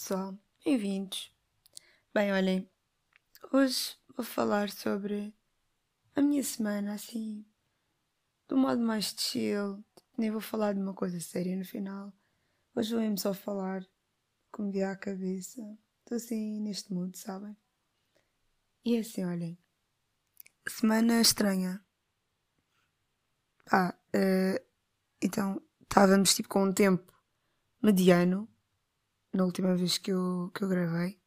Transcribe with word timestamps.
Pessoal, 0.00 0.38
bem-vindos. 0.64 1.36
Bem, 2.14 2.32
olhem, 2.32 2.70
hoje 3.52 3.96
vou 4.16 4.24
falar 4.24 4.70
sobre 4.70 5.34
a 6.14 6.22
minha 6.22 6.44
semana 6.44 6.94
assim, 6.94 7.44
um 8.48 8.58
modo 8.58 8.80
mais 8.80 9.12
chill. 9.18 9.84
Nem 10.16 10.30
vou 10.30 10.40
falar 10.40 10.74
de 10.74 10.80
uma 10.80 10.94
coisa 10.94 11.18
séria 11.18 11.56
no 11.56 11.64
final. 11.64 12.12
Hoje 12.76 12.94
vou 12.94 13.16
só 13.16 13.34
falar 13.34 13.84
como 14.52 14.70
me 14.70 14.84
à 14.84 14.94
cabeça. 14.94 15.60
Estou 15.98 16.14
assim 16.14 16.60
neste 16.60 16.94
mood, 16.94 17.18
sabem? 17.18 17.56
E 18.84 18.94
é 18.94 19.00
assim, 19.00 19.24
olhem, 19.24 19.58
semana 20.68 21.20
estranha. 21.20 21.84
Pá, 23.64 23.98
uh, 24.14 24.64
então 25.20 25.60
estávamos 25.82 26.36
tipo 26.36 26.48
com 26.48 26.66
um 26.66 26.72
tempo 26.72 27.12
mediano 27.82 28.48
na 29.32 29.44
última 29.44 29.74
vez 29.76 29.98
que 29.98 30.12
eu, 30.12 30.50
que 30.54 30.64
eu 30.64 30.68
gravei. 30.68 31.18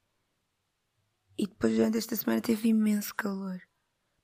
E 1.38 1.48
depois 1.48 1.76
durante 1.76 1.98
esta 1.98 2.16
semana 2.16 2.41
teve 2.41 2.70
imenso 2.70 3.16
calor. 3.16 3.62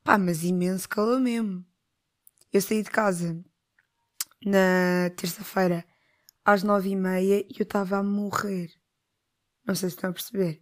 Pá, 0.04 0.18
mas 0.18 0.44
imenso 0.44 0.88
calor 0.88 1.20
mesmo. 1.20 1.66
Eu 2.52 2.62
saí 2.62 2.84
de 2.84 2.90
casa 2.90 3.44
na 4.46 5.10
terça-feira 5.16 5.86
às 6.46 6.64
nove 6.64 6.90
e 6.90 6.96
meia 6.96 7.42
e 7.42 7.56
eu 7.58 7.64
estava 7.64 7.98
a 7.98 8.04
morrer. 8.04 8.72
Não 9.66 9.76
sei 9.76 9.90
se 9.90 9.96
estão 9.96 10.10
a 10.10 10.14
perceber. 10.14 10.62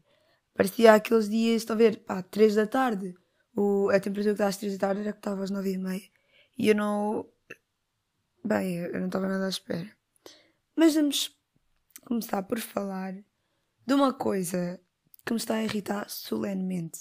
Parecia 0.54 0.94
aqueles 0.94 1.30
dias, 1.30 1.62
estão 1.62 1.76
a 1.76 1.80
ver, 1.80 2.04
pá, 2.06 2.24
três 2.24 2.56
da 2.56 2.66
tarde. 2.66 3.14
O, 3.56 3.90
a 3.90 4.00
temperatura 4.00 4.34
que 4.34 4.42
está 4.42 4.48
às 4.48 4.58
três 4.58 4.74
da 4.78 4.88
tarde 4.88 5.02
era 5.02 5.12
que 5.12 5.20
estava 5.20 5.44
às 5.44 5.52
nove 5.52 5.74
e 5.74 5.78
meia. 5.78 6.10
E 6.58 6.70
eu 6.70 6.76
não... 6.76 7.30
Bem, 8.44 8.78
eu 8.78 9.00
não 9.00 9.08
estava 9.08 9.28
nada 9.28 9.46
à 9.46 9.50
espera. 9.50 9.90
Mas 10.76 10.96
vamos 10.96 11.36
começar 12.06 12.44
por 12.44 12.60
falar 12.60 13.14
de 13.86 13.94
uma 13.94 14.14
coisa 14.14 14.80
que 15.26 15.34
me 15.34 15.38
está 15.38 15.56
a 15.56 15.64
irritar 15.64 16.10
solenemente. 16.10 17.00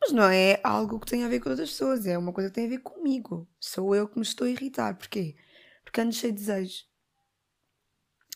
Mas 0.00 0.10
não 0.10 0.24
é 0.24 0.60
algo 0.64 0.98
que 0.98 1.06
tenha 1.06 1.26
a 1.26 1.28
ver 1.28 1.38
com 1.38 1.50
outras 1.50 1.70
pessoas, 1.70 2.06
é 2.06 2.18
uma 2.18 2.32
coisa 2.32 2.50
que 2.50 2.56
tem 2.56 2.66
a 2.66 2.70
ver 2.70 2.80
comigo. 2.80 3.48
Sou 3.60 3.94
eu 3.94 4.08
que 4.08 4.16
me 4.16 4.22
estou 4.22 4.46
a 4.46 4.50
irritar. 4.50 4.96
Porquê? 4.96 5.36
Porque 5.84 6.00
ando 6.00 6.12
cheio 6.12 6.32
de 6.32 6.40
desejo. 6.40 6.84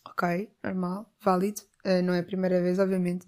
Ok, 0.04 0.52
normal, 0.62 1.12
válido. 1.20 1.62
Uh, 1.84 2.02
não 2.04 2.14
é 2.14 2.20
a 2.20 2.24
primeira 2.24 2.62
vez, 2.62 2.78
obviamente. 2.78 3.26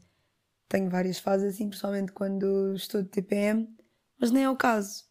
Tenho 0.68 0.88
várias 0.88 1.18
fases 1.18 1.54
assim, 1.54 1.68
principalmente 1.68 2.12
quando 2.12 2.74
estou 2.74 3.02
de 3.02 3.08
TPM, 3.08 3.74
mas 4.20 4.30
nem 4.30 4.44
é 4.44 4.50
o 4.50 4.56
caso. 4.56 5.04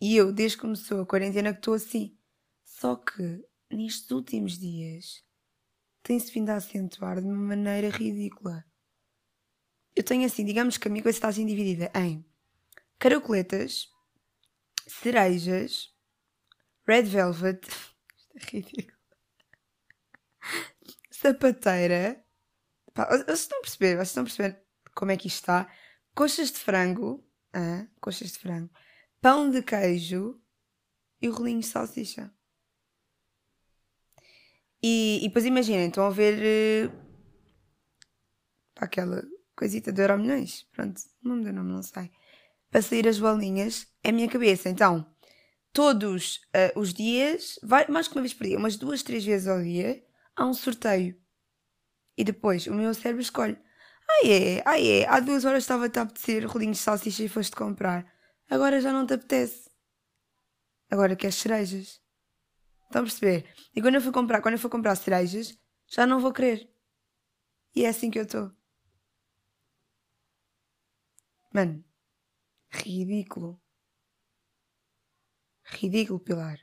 E 0.00 0.16
eu, 0.16 0.32
desde 0.32 0.56
que 0.56 0.62
começou 0.62 1.02
a 1.02 1.06
quarentena, 1.06 1.52
que 1.52 1.60
estou 1.60 1.74
assim. 1.74 2.18
Só 2.64 2.96
que 2.96 3.44
nestes 3.70 4.10
últimos 4.10 4.58
dias 4.58 5.22
tem-se 6.02 6.32
vindo 6.32 6.50
a 6.50 6.56
acentuar 6.56 7.20
de 7.20 7.26
uma 7.26 7.36
maneira 7.36 7.88
ridícula. 7.88 8.64
Eu 9.94 10.02
tenho 10.02 10.24
assim, 10.24 10.44
digamos 10.44 10.76
que 10.78 10.88
a 10.88 10.90
minha 10.90 11.02
coisa 11.02 11.16
está 11.16 11.28
assim 11.28 11.46
dividida 11.46 11.90
em 11.94 12.24
caracoletas, 12.98 13.88
cerejas, 14.86 15.94
red 16.86 17.02
velvet, 17.02 17.66
isto 18.16 18.36
é 18.36 18.56
ridículo, 18.56 18.98
sapateira, 21.10 22.24
pá, 22.94 23.06
vocês 23.08 23.40
estão 23.40 23.58
a 23.58 23.62
perceber, 23.62 23.96
vocês 23.96 24.08
estão 24.08 24.22
a 24.22 24.26
perceber 24.26 24.62
como 24.94 25.10
é 25.10 25.16
que 25.16 25.28
isto 25.28 25.40
está, 25.40 25.72
coxas 26.14 26.50
de 26.50 26.58
frango, 26.58 27.26
ah, 27.52 27.86
coxas 28.00 28.32
de 28.32 28.38
frango, 28.38 28.70
pão 29.20 29.50
de 29.50 29.62
queijo 29.62 30.40
e 31.20 31.28
o 31.28 31.32
rolinho 31.32 31.60
de 31.60 31.66
salsicha. 31.66 32.32
E, 34.82 35.18
e 35.22 35.28
depois 35.28 35.44
imaginem, 35.44 35.88
estão 35.88 36.06
a 36.06 36.10
ver 36.10 36.88
uh, 36.88 36.92
aquela 38.76 39.22
coisita 39.54 39.92
do 39.92 40.00
Euro 40.00 40.18
Milhões. 40.18 40.66
Pronto, 40.72 41.00
o 41.22 41.28
nome 41.28 41.44
do 41.44 41.52
nome 41.52 41.70
não 41.70 41.82
sei. 41.82 42.10
Para 42.70 42.82
sair 42.82 43.06
as 43.06 43.18
bolinhas 43.18 43.86
é 44.02 44.08
a 44.08 44.12
minha 44.12 44.28
cabeça. 44.28 44.68
Então, 44.68 45.06
todos 45.72 46.40
uh, 46.54 46.78
os 46.78 46.94
dias, 46.94 47.58
vai, 47.62 47.86
mais 47.88 48.08
que 48.08 48.14
uma 48.14 48.22
vez 48.22 48.32
por 48.32 48.46
dia, 48.46 48.58
umas 48.58 48.76
duas, 48.76 49.02
três 49.02 49.24
vezes 49.24 49.48
ao 49.48 49.62
dia, 49.62 50.02
há 50.34 50.46
um 50.46 50.54
sorteio. 50.54 51.20
E 52.16 52.24
depois 52.24 52.66
o 52.66 52.74
meu 52.74 52.92
cérebro 52.94 53.22
escolhe. 53.22 53.58
Ah 54.08 54.26
é, 54.26 54.62
ah 54.66 54.80
é, 54.80 55.06
há 55.06 55.20
duas 55.20 55.44
horas 55.44 55.62
estava-te 55.62 55.98
a 55.98 56.02
apetecer 56.02 56.46
rolinhos 56.46 56.78
de 56.78 56.82
salsicha 56.82 57.22
e 57.22 57.28
foste 57.28 57.54
comprar. 57.54 58.10
Agora 58.48 58.80
já 58.80 58.92
não 58.92 59.06
te 59.06 59.14
apetece. 59.14 59.70
Agora 60.90 61.14
queres 61.14 61.36
cerejas. 61.36 62.00
Estão 62.90 63.02
a 63.02 63.04
perceber? 63.04 63.54
E 63.72 63.80
quando 63.80 63.94
eu 63.94 64.00
for 64.00 64.12
comprar, 64.12 64.42
quando 64.42 64.54
eu 64.54 64.58
for 64.58 64.68
comprar 64.68 64.96
cerejas, 64.96 65.56
já 65.86 66.04
não 66.04 66.18
vou 66.18 66.32
querer. 66.32 66.68
E 67.72 67.84
é 67.84 67.88
assim 67.88 68.10
que 68.10 68.18
eu 68.18 68.24
estou. 68.24 68.50
Mano, 71.54 71.84
ridículo. 72.68 73.60
Ridículo, 75.62 76.18
Pilar. 76.18 76.58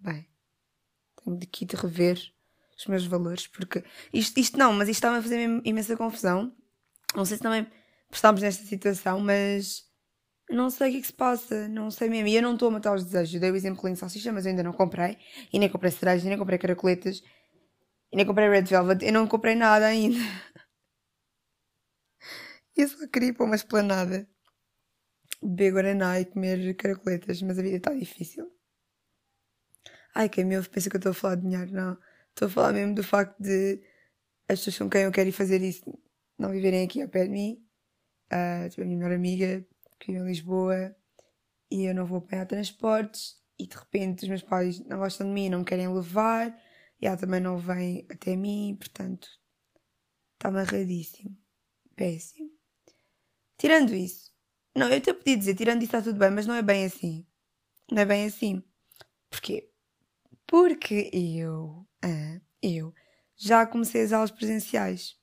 Bem, 0.00 0.28
tenho 1.22 1.38
de 1.38 1.46
aqui 1.46 1.64
de 1.64 1.76
rever 1.76 2.34
os 2.76 2.86
meus 2.86 3.06
valores, 3.06 3.46
porque 3.46 3.84
isto, 4.12 4.38
isto 4.40 4.58
não, 4.58 4.72
mas 4.72 4.88
isto 4.88 4.98
estava 4.98 5.18
a 5.18 5.22
fazer 5.22 5.38
imensa 5.64 5.96
confusão. 5.96 6.52
Não 7.14 7.24
sei 7.24 7.36
se 7.36 7.42
também 7.44 7.70
estamos 8.10 8.42
nesta 8.42 8.64
situação, 8.64 9.20
mas 9.20 9.88
não 10.50 10.70
sei 10.70 10.88
o 10.88 10.92
que, 10.92 10.98
é 10.98 11.00
que 11.00 11.06
se 11.06 11.12
passa, 11.12 11.68
não 11.68 11.90
sei 11.90 12.08
mesmo. 12.08 12.28
E 12.28 12.36
eu 12.36 12.42
não 12.42 12.54
estou 12.54 12.68
a 12.68 12.72
matar 12.72 12.94
os 12.94 13.04
desejos. 13.04 13.34
Eu 13.34 13.40
dei 13.40 13.50
o 13.50 13.56
exemplo 13.56 13.88
em 13.88 13.94
salsicha, 13.94 14.32
mas 14.32 14.44
eu 14.44 14.50
ainda 14.50 14.62
não 14.62 14.72
comprei. 14.72 15.18
E 15.52 15.58
nem 15.58 15.68
comprei 15.68 15.90
cerejas, 15.90 16.24
nem 16.24 16.38
comprei 16.38 16.58
caracoletas. 16.58 17.22
E 18.12 18.16
nem 18.16 18.26
comprei 18.26 18.48
Red 18.48 18.62
Velvet. 18.62 19.04
Eu 19.04 19.12
não 19.12 19.26
comprei 19.26 19.54
nada 19.54 19.86
ainda. 19.86 20.18
Eu 22.76 22.88
só 22.88 23.06
queria 23.08 23.28
ir 23.28 23.32
para 23.32 23.46
uma 23.46 23.54
esplanada. 23.54 24.28
Beber 25.42 25.72
Guaraná 25.72 26.20
e 26.20 26.24
comer 26.24 26.74
caracoletas. 26.76 27.40
Mas 27.42 27.58
a 27.58 27.62
vida 27.62 27.76
está 27.76 27.94
difícil. 27.94 28.50
Ai, 30.14 30.28
quem 30.28 30.44
me 30.44 30.56
ouve 30.56 30.68
pensa 30.68 30.90
que 30.90 30.96
eu 30.96 30.98
estou 30.98 31.10
a 31.10 31.14
falar 31.14 31.36
de 31.36 31.42
dinheiro. 31.42 31.72
Não. 31.72 31.98
Estou 32.30 32.48
a 32.48 32.50
falar 32.50 32.72
mesmo 32.72 32.94
do 32.94 33.02
facto 33.02 33.40
de 33.40 33.80
as 34.48 34.58
pessoas 34.58 34.78
com 34.78 34.90
quem 34.90 35.02
eu 35.02 35.12
quero 35.12 35.28
ir 35.28 35.32
fazer 35.32 35.62
isso 35.62 35.84
não 36.38 36.50
viverem 36.50 36.84
aqui 36.84 37.00
ao 37.02 37.08
pé 37.08 37.24
de 37.24 37.30
mim. 37.30 37.64
Uh, 38.32 38.68
tipo, 38.68 38.82
a 38.82 38.84
minha 38.84 38.98
melhor 38.98 39.12
amiga 39.12 39.64
que 40.04 40.12
vivo 40.12 40.24
em 40.24 40.28
Lisboa 40.28 40.96
e 41.70 41.84
eu 41.84 41.94
não 41.94 42.04
vou 42.04 42.18
apanhar 42.18 42.46
transportes 42.46 43.36
e 43.58 43.66
de 43.66 43.76
repente 43.76 44.24
os 44.24 44.28
meus 44.28 44.42
pais 44.42 44.80
não 44.80 44.98
gostam 44.98 45.26
de 45.26 45.32
mim, 45.32 45.48
não 45.48 45.60
me 45.60 45.64
querem 45.64 45.88
levar 45.88 46.54
e 47.00 47.06
ela 47.06 47.16
também 47.16 47.40
não 47.40 47.56
vem 47.56 48.06
até 48.10 48.36
mim, 48.36 48.76
portanto 48.78 49.28
está 50.34 50.48
amarradíssimo. 50.48 51.36
Péssimo. 51.96 52.50
Tirando 53.56 53.94
isso, 53.94 54.32
não, 54.76 54.88
eu 54.88 54.98
até 54.98 55.12
podia 55.14 55.36
dizer, 55.36 55.54
tirando 55.54 55.82
isso 55.82 55.96
está 55.96 56.02
tudo 56.02 56.18
bem, 56.18 56.30
mas 56.30 56.46
não 56.46 56.54
é 56.54 56.62
bem 56.62 56.84
assim. 56.84 57.26
Não 57.90 58.02
é 58.02 58.04
bem 58.04 58.26
assim. 58.26 58.62
Porquê? 59.30 59.70
Porque 60.46 61.10
eu, 61.12 61.86
ah, 62.02 62.40
eu 62.60 62.92
já 63.36 63.66
comecei 63.66 64.02
as 64.02 64.12
aulas 64.12 64.30
presenciais. 64.30 65.16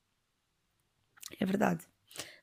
É 1.39 1.45
verdade. 1.45 1.90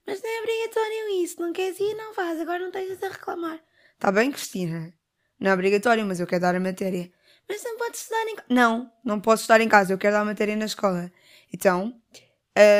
Mas 0.08 0.22
não 0.22 0.30
é 0.30 0.40
obrigatório 0.40 1.22
isso, 1.22 1.38
não 1.38 1.52
queres 1.52 1.78
ir, 1.78 1.94
não 1.94 2.14
faz, 2.14 2.40
agora 2.40 2.58
não 2.60 2.70
tens 2.70 3.02
a 3.02 3.08
reclamar. 3.08 3.60
Está 3.92 4.10
bem, 4.10 4.32
Cristina? 4.32 4.94
Não 5.38 5.50
é 5.50 5.54
obrigatório, 5.54 6.02
mas 6.06 6.18
eu 6.18 6.26
quero 6.26 6.40
dar 6.40 6.54
a 6.54 6.60
matéria. 6.60 7.12
Mas 7.46 7.62
não 7.62 7.76
podes 7.76 8.00
estudar 8.00 8.26
em 8.26 8.34
casa. 8.34 8.46
Não, 8.48 8.92
não 9.04 9.20
posso 9.20 9.42
estudar 9.42 9.60
em 9.60 9.68
casa, 9.68 9.92
eu 9.92 9.98
quero 9.98 10.14
dar 10.14 10.22
a 10.22 10.24
matéria 10.24 10.56
na 10.56 10.64
escola. 10.64 11.12
Então, 11.52 12.00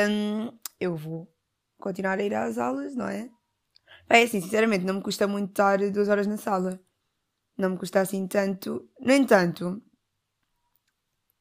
hum, 0.09 0.57
eu 0.79 0.95
vou 0.95 1.31
continuar 1.77 2.17
a 2.17 2.23
ir 2.23 2.33
às 2.33 2.57
aulas, 2.57 2.95
não 2.95 3.07
é? 3.07 3.29
É 4.09 4.23
assim, 4.23 4.41
sinceramente, 4.41 4.83
não 4.83 4.95
me 4.95 5.03
custa 5.03 5.27
muito 5.27 5.51
estar 5.51 5.77
duas 5.91 6.09
horas 6.09 6.25
na 6.25 6.37
sala. 6.37 6.79
Não 7.55 7.69
me 7.69 7.77
custa 7.77 8.01
assim 8.01 8.25
tanto. 8.25 8.89
No 8.99 9.13
entanto, 9.13 9.79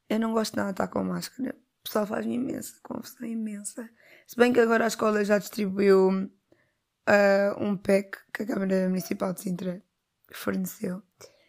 eu 0.07 0.21
não 0.21 0.35
gosto 0.35 0.55
nada 0.55 0.69
de 0.69 0.75
estar 0.75 0.89
com 0.89 1.03
máscara. 1.03 1.57
O 1.81 1.83
pessoal 1.85 2.07
faz-me 2.07 2.35
imensa 2.35 2.75
confusão, 2.83 3.27
imensa. 3.27 3.89
Se 4.29 4.37
bem 4.37 4.53
que 4.53 4.61
agora 4.61 4.85
a 4.85 4.89
escola 4.89 5.25
já 5.25 5.39
distribuiu 5.39 6.11
uh, 6.11 7.65
um 7.65 7.75
pack 7.79 8.19
que 8.31 8.43
a 8.43 8.47
Câmara 8.47 8.87
Municipal 8.87 9.33
de 9.33 9.41
Sintra 9.41 9.83
forneceu. 10.31 11.03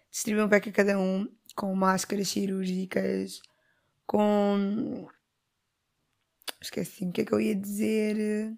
Distribuiu 0.09 0.45
um 0.45 0.49
pack 0.49 0.69
a 0.69 0.71
cada 0.71 0.97
um 0.97 1.27
com 1.57 1.75
máscaras 1.75 2.29
cirúrgicas, 2.29 3.41
com. 4.07 5.09
Esqueci 6.61 7.03
o 7.03 7.11
que 7.11 7.19
é 7.19 7.25
que 7.25 7.33
eu 7.33 7.41
ia 7.41 7.53
dizer. 7.53 8.57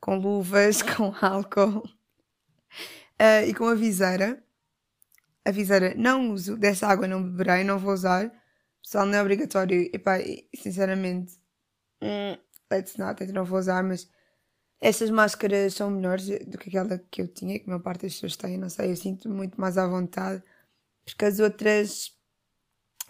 Com 0.00 0.16
luvas, 0.16 0.80
com 0.94 1.12
álcool 1.20 1.78
uh, 1.80 3.44
e 3.44 3.52
com 3.54 3.66
a 3.66 3.74
viseira. 3.74 4.40
A 5.44 5.50
viseira 5.50 5.94
não 5.96 6.30
uso, 6.30 6.56
dessa 6.56 6.86
água 6.86 7.08
não 7.08 7.24
beberei, 7.24 7.64
não 7.64 7.76
vou 7.76 7.92
usar. 7.92 8.30
Pessoal, 8.80 9.04
não 9.04 9.18
é 9.18 9.20
obrigatório. 9.20 9.90
E 9.92 9.98
pá, 9.98 10.18
sinceramente, 10.54 11.34
hum, 12.00 12.38
let's 12.70 12.96
not, 12.96 13.22
ainda 13.22 13.32
não 13.32 13.44
vou 13.44 13.58
usar, 13.58 13.82
mas 13.82 14.10
estas 14.80 15.10
máscaras 15.10 15.74
são 15.74 15.90
melhores 15.90 16.26
do 16.46 16.58
que 16.58 16.68
aquela 16.68 16.98
que 16.98 17.22
eu 17.22 17.28
tinha, 17.28 17.58
que 17.58 17.64
a 17.64 17.68
maior 17.68 17.82
parte 17.82 18.02
das 18.02 18.14
pessoas 18.14 18.36
têm, 18.36 18.58
não 18.58 18.68
sei, 18.68 18.90
eu 18.90 18.96
sinto 18.96 19.28
muito 19.28 19.60
mais 19.60 19.78
à 19.78 19.86
vontade, 19.86 20.42
porque 21.04 21.24
as 21.24 21.38
outras 21.40 22.14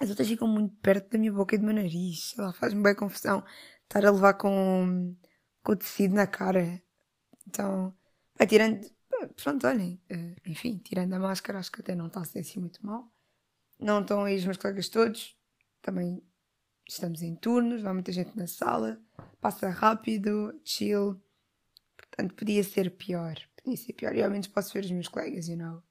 as 0.00 0.10
outras 0.10 0.28
ficam 0.28 0.48
muito 0.48 0.74
perto 0.76 1.10
da 1.10 1.18
minha 1.18 1.32
boca 1.32 1.54
e 1.54 1.58
do 1.58 1.64
meu 1.64 1.74
nariz. 1.74 2.30
Sei 2.30 2.44
lá, 2.44 2.52
faz-me 2.52 2.82
bem 2.82 2.94
confusão 2.94 3.44
estar 3.84 4.04
a 4.04 4.10
levar 4.10 4.34
com, 4.34 5.16
com 5.62 5.72
o 5.72 5.76
tecido 5.76 6.14
na 6.14 6.26
cara. 6.26 6.82
Então, 7.46 7.94
vai 8.36 8.46
tirando. 8.46 8.84
Pronto, 9.36 9.66
olhem, 9.66 10.00
eh, 10.10 10.36
enfim, 10.46 10.78
tirando 10.78 11.14
a 11.14 11.18
máscara, 11.18 11.58
acho 11.58 11.70
que 11.70 11.80
até 11.80 11.94
não 11.94 12.08
está 12.08 12.20
a 12.20 12.24
ser 12.24 12.40
assim 12.40 12.60
muito 12.60 12.84
mal. 12.84 13.10
Não 13.78 14.00
estão 14.00 14.24
aí 14.24 14.36
os 14.36 14.44
meus 14.44 14.56
colegas 14.56 14.88
todos, 14.88 15.38
também 15.80 16.22
estamos 16.86 17.22
em 17.22 17.34
turnos, 17.36 17.84
há 17.84 17.94
muita 17.94 18.12
gente 18.12 18.36
na 18.36 18.46
sala, 18.46 19.00
passa 19.44 19.68
rápido, 19.68 20.58
chill. 20.64 21.20
Portanto, 21.98 22.34
podia 22.34 22.64
ser 22.64 22.96
pior. 22.96 23.34
Podia 23.54 23.76
ser 23.76 23.92
pior. 23.92 24.16
E 24.16 24.22
ao 24.22 24.30
menos 24.30 24.46
posso 24.46 24.72
ver 24.72 24.86
os 24.86 24.90
meus 24.90 25.06
colegas, 25.06 25.48
you 25.48 25.56
know. 25.58 25.82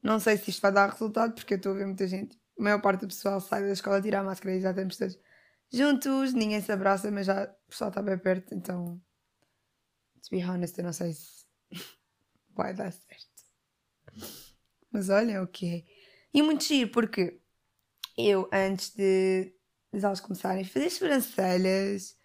Não 0.00 0.20
sei 0.20 0.36
se 0.36 0.50
isto 0.50 0.62
vai 0.62 0.70
dar 0.70 0.88
resultado, 0.88 1.34
porque 1.34 1.54
eu 1.54 1.56
estou 1.56 1.72
a 1.72 1.74
ver 1.74 1.86
muita 1.86 2.06
gente. 2.06 2.38
A 2.56 2.62
maior 2.62 2.80
parte 2.80 3.00
do 3.00 3.08
pessoal 3.08 3.40
sai 3.40 3.62
da 3.62 3.72
escola, 3.72 4.00
tira 4.00 4.20
a 4.20 4.22
máscara 4.22 4.54
e 4.54 4.60
já 4.60 4.70
estamos 4.70 4.96
todos 4.96 5.18
juntos, 5.72 6.32
ninguém 6.32 6.60
se 6.60 6.70
abraça, 6.70 7.10
mas 7.10 7.26
já 7.26 7.46
o 7.66 7.68
pessoal 7.68 7.88
está 7.88 8.00
bem 8.00 8.16
perto, 8.16 8.54
então. 8.54 9.02
To 10.22 10.30
be 10.30 10.44
honest, 10.44 10.78
eu 10.78 10.84
não 10.84 10.92
sei 10.92 11.14
se 11.14 11.44
vai 12.54 12.72
dar 12.74 12.92
certo. 12.92 13.26
Mas 14.92 15.08
olha, 15.08 15.42
o 15.42 15.48
que 15.48 15.66
é. 15.66 15.84
E 16.32 16.42
muito 16.42 16.62
giro, 16.62 16.92
porque 16.92 17.40
eu, 18.16 18.48
antes 18.52 18.94
de 18.94 19.52
as 19.92 20.04
aulas 20.04 20.20
começarem, 20.20 20.64
fazer 20.64 20.90
sobrancelhas, 20.90 22.17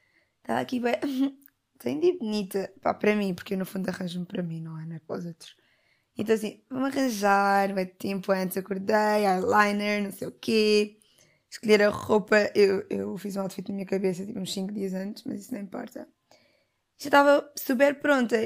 estava 0.44 0.60
aqui 0.60 0.80
bem. 0.80 0.96
Tem 1.80 2.00
de 2.00 2.14
bonita. 2.18 2.72
Pá, 2.82 2.94
para 2.94 3.16
mim, 3.16 3.34
porque 3.34 3.56
eu 3.56 3.58
no 3.58 3.66
fundo 3.66 3.90
arranjo-me 3.90 4.26
para 4.26 4.44
mim, 4.44 4.62
não 4.62 4.80
é? 4.80 4.86
Não 4.86 4.96
é 4.96 5.00
para 5.00 5.18
os 5.18 5.26
outros. 5.26 5.56
Então 6.18 6.36
assim, 6.36 6.64
vamos 6.70 6.96
arranjar, 6.96 7.74
vai 7.74 7.86
tempo 7.88 8.32
antes, 8.32 8.58
acordei, 8.58 9.26
eyeliner, 9.26 10.04
não 10.04 10.12
sei 10.12 10.28
o 10.28 10.32
quê. 10.32 11.00
Escolher 11.50 11.82
a 11.84 11.90
roupa, 11.90 12.52
eu, 12.56 12.86
eu 12.90 13.18
fiz 13.18 13.36
um 13.36 13.42
outfit 13.42 13.68
na 13.70 13.76
minha 13.76 13.86
cabeça 13.86 14.26
tipo 14.26 14.40
uns 14.40 14.54
5 14.54 14.74
dias 14.74 14.94
antes, 14.94 15.24
mas 15.24 15.42
isso 15.42 15.54
não 15.54 15.62
importa. 15.62 16.08
Já 16.98 17.08
estava 17.08 17.52
super 17.58 18.00
pronta. 18.00 18.38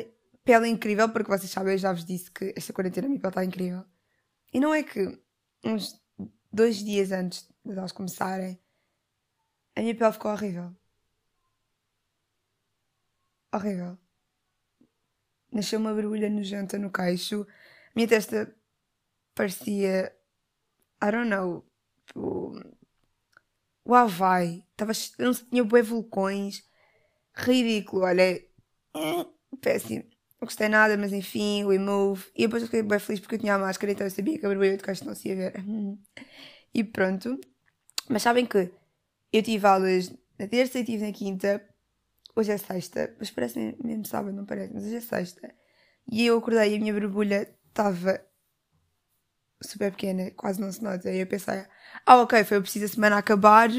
Pele 0.43 0.67
incrível, 0.69 1.09
porque 1.09 1.29
vocês 1.29 1.51
sabem, 1.51 1.73
eu 1.73 1.77
já 1.77 1.91
vos 1.91 2.05
disse 2.05 2.31
que 2.31 2.53
esta 2.55 2.73
quarentena 2.73 3.07
a 3.07 3.09
minha 3.09 3.19
pele 3.19 3.31
está 3.31 3.43
incrível. 3.43 3.83
E 4.53 4.59
não 4.59 4.73
é 4.73 4.83
que 4.83 5.19
uns 5.63 6.01
dois 6.51 6.77
dias 6.77 7.11
antes 7.11 7.47
de 7.65 7.73
elas 7.77 7.91
começarem, 7.91 8.59
a 9.75 9.81
minha 9.81 9.95
pele 9.95 10.13
ficou 10.13 10.31
horrível. 10.31 10.73
Horrível. 13.53 13.97
Nasceu 15.51 15.79
uma 15.79 15.93
borbulha 15.93 16.29
nojenta 16.29 16.77
no 16.77 16.91
queixo. 16.91 17.41
A 17.43 17.91
minha 17.95 18.07
testa 18.07 18.53
parecia. 19.33 20.13
I 21.03 21.11
don't 21.11 21.29
know. 21.29 21.65
Tipo, 22.05 22.53
o 23.85 23.95
Havaí. 23.95 24.65
Tava, 24.75 24.91
não 25.19 25.33
tinha 25.33 25.63
bué 25.63 25.81
vulcões. 25.81 26.63
Ridículo, 27.35 28.03
olha. 28.03 28.41
Péssimo. 29.61 30.03
Não 30.39 30.45
gostei 30.45 30.69
nada, 30.69 30.95
mas 30.97 31.13
enfim, 31.13 31.63
we 31.65 31.79
move. 31.79 32.25
E 32.35 32.43
depois 32.43 32.61
eu 32.61 32.67
fiquei 32.67 32.83
bem 32.83 32.99
feliz 32.99 33.19
porque 33.19 33.35
eu 33.35 33.39
tinha 33.39 33.55
a 33.55 33.59
máscara, 33.59 33.91
então 33.91 34.05
eu 34.05 34.11
sabia 34.11 34.37
que 34.37 34.45
a 34.45 34.49
borbulha 34.49 34.77
do 34.77 34.83
queixo 34.83 35.05
não 35.05 35.15
se 35.15 35.29
ia 35.29 35.35
ver. 35.35 35.53
E 36.73 36.83
pronto. 36.83 37.39
Mas 38.09 38.21
sabem 38.21 38.45
que 38.45 38.71
eu 39.33 39.41
tive 39.43 39.65
aulas 39.65 40.13
na 40.37 40.47
terça 40.47 40.79
e 40.79 40.85
tive 40.85 41.05
na 41.07 41.13
quinta. 41.13 41.65
Hoje 42.37 42.51
é 42.51 42.57
sexta, 42.59 43.15
mas 43.17 43.31
parece 43.31 43.75
mesmo 43.83 44.05
sábado, 44.05 44.35
não 44.35 44.45
parece, 44.45 44.71
mas 44.71 44.83
hoje 44.83 44.97
é 44.97 45.01
sexta. 45.01 45.55
E 46.07 46.23
eu 46.23 46.37
acordei 46.37 46.71
e 46.71 46.75
a 46.75 46.79
minha 46.79 46.93
borbulha 46.93 47.51
estava 47.67 48.23
super 49.59 49.89
pequena, 49.89 50.29
quase 50.35 50.61
não 50.61 50.71
se 50.71 50.83
nota. 50.83 51.09
E 51.09 51.19
eu 51.19 51.25
pensei, 51.25 51.65
ah, 52.05 52.21
ok, 52.21 52.43
foi 52.43 52.61
preciso 52.61 52.85
a 52.85 52.89
semana 52.89 53.17
acabar 53.17 53.71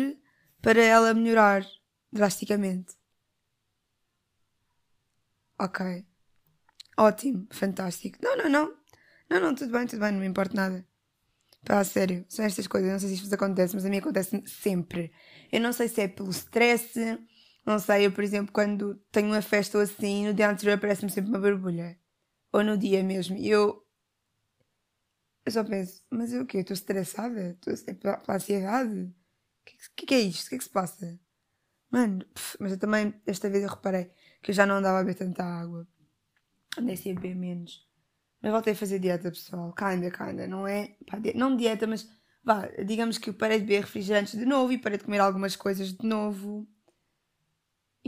para 0.61 0.83
ela 0.83 1.15
melhorar 1.15 1.65
drasticamente. 2.13 2.97
Ok. 5.57 6.05
Ótimo, 6.97 7.47
fantástico. 7.53 8.19
Não, 8.21 8.37
não, 8.37 8.49
não. 8.49 8.77
Não, 9.31 9.41
não, 9.41 9.55
tudo 9.55 9.71
bem, 9.71 9.87
tudo 9.87 10.01
bem, 10.01 10.11
não 10.11 10.19
me 10.19 10.27
importa 10.27 10.57
nada. 10.57 10.85
Pá, 11.65 11.85
sério, 11.85 12.27
são 12.29 12.45
estas 12.45 12.67
coisas, 12.67 12.91
não 12.91 12.99
sei 12.99 13.11
se 13.11 13.15
isto 13.15 13.25
vos 13.25 13.33
acontece, 13.33 13.77
mas 13.77 13.85
a 13.85 13.89
mim 13.89 13.99
acontece 13.99 14.43
sempre. 14.47 15.13
Eu 15.53 15.61
não 15.61 15.73
sei 15.73 15.87
se 15.87 16.01
é 16.01 16.09
pelo 16.09 16.31
stress, 16.31 16.99
não 17.69 17.79
sei, 17.79 18.07
eu, 18.07 18.13
por 18.13 18.25
exemplo, 18.25 18.53
quando 18.53 18.97
tenho 19.13 19.29
uma 19.29 19.43
festa 19.43 19.77
ou 19.77 19.85
assim, 19.85 20.27
no 20.27 20.33
dia 20.35 20.51
anterior 20.51 20.75
aparece-me 20.75 21.11
sempre 21.11 21.31
uma 21.31 21.39
borbulha. 21.39 21.99
Ou 22.53 22.65
no 22.65 22.79
dia 22.79 23.03
mesmo. 23.03 23.37
E 23.37 23.49
eu. 23.49 23.85
Eu 25.45 25.53
só 25.53 25.63
penso, 25.65 26.03
mas 26.11 26.33
eu 26.33 26.43
o 26.43 26.47
quê? 26.47 26.59
Estou 26.59 26.75
estressada? 26.75 27.51
Estou 27.51 27.75
é 27.87 27.95
pela 27.95 28.23
ansiedade? 28.37 29.03
O 29.03 29.15
que, 29.65 29.77
que, 29.97 30.07
que, 30.07 30.15
é 30.15 30.21
isto? 30.21 30.47
O 30.47 30.49
que 30.51 30.55
é 30.55 30.59
que 30.59 30.65
se 30.65 30.71
passa? 30.71 31.21
Mano, 31.91 32.25
mas 32.59 32.73
eu 32.73 32.79
também, 32.79 33.15
esta 33.27 33.51
vez 33.51 33.63
eu 33.63 33.71
reparei 33.71 34.11
que 34.43 34.51
eu 34.51 34.55
já 34.55 34.67
não 34.67 34.77
andava 34.77 35.01
a 35.01 35.03
beber 35.03 35.19
tanta 35.19 35.45
água. 35.45 35.87
Andei 36.79 36.95
a 36.95 37.15
beber 37.15 37.35
menos. 37.35 37.87
Mas 38.41 38.53
voltei 38.53 38.73
a 38.73 38.77
fazer 38.77 38.99
dieta, 38.99 39.31
pessoal. 39.31 39.75
Kinda, 39.75 40.11
kinda. 40.11 40.47
Não 40.47 40.67
é. 40.67 40.97
Pá, 41.07 41.19
não 41.35 41.57
dieta, 41.57 41.87
mas. 41.87 42.09
Vá, 42.43 42.67
digamos 42.87 43.19
que 43.19 43.31
eu 43.31 43.35
parei 43.35 43.59
de 43.59 43.67
beber 43.67 43.83
refrigerantes 43.83 44.39
de 44.39 44.47
novo 44.47 44.73
e 44.73 44.79
parei 44.79 44.97
de 44.97 45.05
comer 45.05 45.19
algumas 45.19 45.57
coisas 45.57 45.93
de 45.93 46.07
novo. 46.07 46.67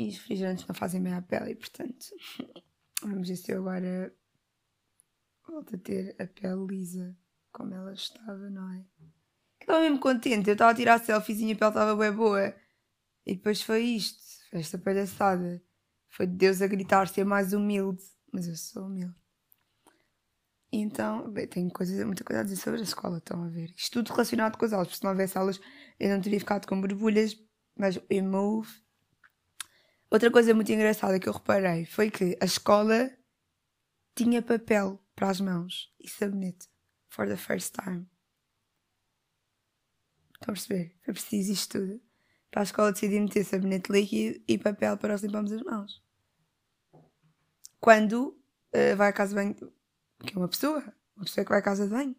E 0.01 0.09
os 0.09 0.17
refrigerantes 0.17 0.67
não 0.67 0.75
fazem 0.75 1.03
bem 1.03 1.13
à 1.13 1.21
pele, 1.21 1.51
e 1.51 1.55
portanto. 1.55 2.07
Vamos 3.03 3.29
ver 3.29 3.37
se 3.37 3.53
eu 3.53 3.59
agora. 3.59 4.15
Volto 5.47 5.75
a 5.75 5.79
ter 5.79 6.17
a 6.19 6.27
pele 6.27 6.67
lisa 6.67 7.15
como 7.53 7.75
ela 7.75 7.93
estava, 7.93 8.49
não 8.49 8.73
é? 8.73 8.85
Estava 9.61 9.81
mesmo 9.81 9.99
contente. 9.99 10.49
Eu 10.49 10.55
estava 10.55 10.71
a 10.71 10.75
tirar 10.75 10.99
selfies 11.01 11.41
e 11.41 11.53
a 11.53 11.57
pele 11.57 11.71
estava 11.71 11.95
bem 11.97 12.13
boa. 12.13 12.55
E 13.27 13.35
depois 13.35 13.61
foi 13.61 13.83
isto. 13.83 14.23
Esta 14.53 14.79
palhaçada. 14.79 15.63
Foi 16.09 16.27
Deus 16.27 16.63
a 16.63 16.67
gritar 16.67 17.07
ser 17.07 17.25
mais 17.25 17.53
humilde. 17.53 18.03
Mas 18.33 18.49
eu 18.49 18.57
sou 18.57 18.87
humilde. 18.87 19.15
Então, 20.73 21.31
bem, 21.31 21.47
tenho 21.47 21.71
coisa, 21.71 22.07
muita 22.07 22.25
coisa 22.25 22.41
a 22.41 22.45
dizer 22.45 22.57
sobre 22.57 22.81
a 22.81 22.85
escola, 22.85 23.19
estão 23.19 23.43
a 23.45 23.49
ver. 23.49 23.75
Isto 23.77 24.03
tudo 24.03 24.13
relacionado 24.13 24.57
com 24.57 24.65
as 24.65 24.73
aulas, 24.73 24.89
porque 24.89 24.99
se 24.99 25.05
não 25.05 25.11
houvesse 25.11 25.37
aulas 25.37 25.61
eu 25.99 26.09
não 26.09 26.23
teria 26.23 26.39
ficado 26.39 26.67
com 26.67 26.81
borbulhas, 26.81 27.37
mas 27.77 28.01
eu 28.09 28.25
move. 28.25 28.71
Outra 30.11 30.31
coisa 30.31 30.53
muito 30.53 30.73
engraçada 30.73 31.21
que 31.21 31.29
eu 31.29 31.33
reparei 31.33 31.85
foi 31.87 32.11
que 32.11 32.37
a 32.41 32.45
escola 32.45 33.11
tinha 34.17 34.43
papel 34.43 35.01
para 35.15 35.31
as 35.31 35.41
mãos 35.41 35.95
e 36.01 36.09
sabonete. 36.09 36.69
For 37.09 37.27
the 37.27 37.37
first 37.37 37.75
time. 37.75 38.09
Estão 40.35 40.53
a 40.53 40.53
perceber? 40.53 40.97
Foi 41.05 41.15
preciso 41.15 41.53
isto 41.53 41.79
tudo. 41.79 42.01
Para 42.51 42.63
a 42.63 42.65
escola 42.65 42.93
decidir 42.93 43.21
meter 43.21 43.45
sabonete 43.45 43.93
líquido 43.93 44.43
e 44.49 44.59
papel 44.59 44.97
para 44.97 45.11
nós 45.11 45.23
limparmos 45.23 45.53
as 45.53 45.63
mãos. 45.63 46.03
Quando 47.79 48.37
uh, 48.75 48.97
vai 48.97 49.11
à 49.11 49.13
casa 49.13 49.31
de 49.31 49.35
banho 49.37 49.73
que 50.27 50.35
é 50.35 50.39
uma 50.39 50.49
pessoa. 50.49 50.83
Uma 51.17 51.25
pessoa 51.25 51.45
que 51.45 51.51
vai 51.51 51.61
à 51.61 51.63
casa 51.63 51.85
de 51.85 51.91
banho. 51.91 52.17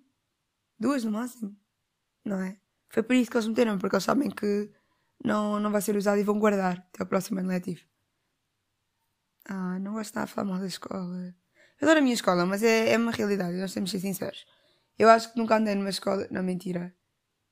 Duas 0.79 1.03
no 1.03 1.11
máximo. 1.11 1.55
Não 2.23 2.41
é? 2.41 2.57
Foi 2.89 3.03
por 3.03 3.15
isso 3.15 3.29
que 3.29 3.37
eles 3.37 3.47
meteram, 3.47 3.77
porque 3.77 3.95
eles 3.95 4.03
sabem 4.03 4.29
que 4.29 4.71
não, 5.23 5.59
não 5.59 5.71
vai 5.71 5.81
ser 5.81 5.95
usado 5.95 6.19
e 6.19 6.23
vão 6.23 6.39
guardar 6.39 6.85
até 6.93 7.03
o 7.03 7.07
próximo 7.07 7.39
ano 7.39 7.49
letivo. 7.49 7.81
Ah, 9.45 9.79
não 9.79 9.93
gosto 9.93 10.03
de 10.03 10.09
estar 10.09 10.23
a 10.23 10.27
falar 10.27 10.47
mal 10.49 10.59
da 10.59 10.67
escola. 10.67 11.35
Eu 11.79 11.87
adoro 11.87 11.99
a 11.99 12.01
minha 12.01 12.13
escola, 12.13 12.45
mas 12.45 12.63
é, 12.63 12.93
é 12.93 12.97
uma 12.97 13.11
realidade, 13.11 13.57
nós 13.57 13.73
temos 13.73 13.89
de 13.89 13.99
ser 13.99 14.07
sinceros. 14.07 14.45
Eu 14.97 15.09
acho 15.09 15.31
que 15.31 15.39
nunca 15.39 15.57
andei 15.57 15.73
numa 15.73 15.89
escola. 15.89 16.27
Não, 16.29 16.43
mentira. 16.43 16.95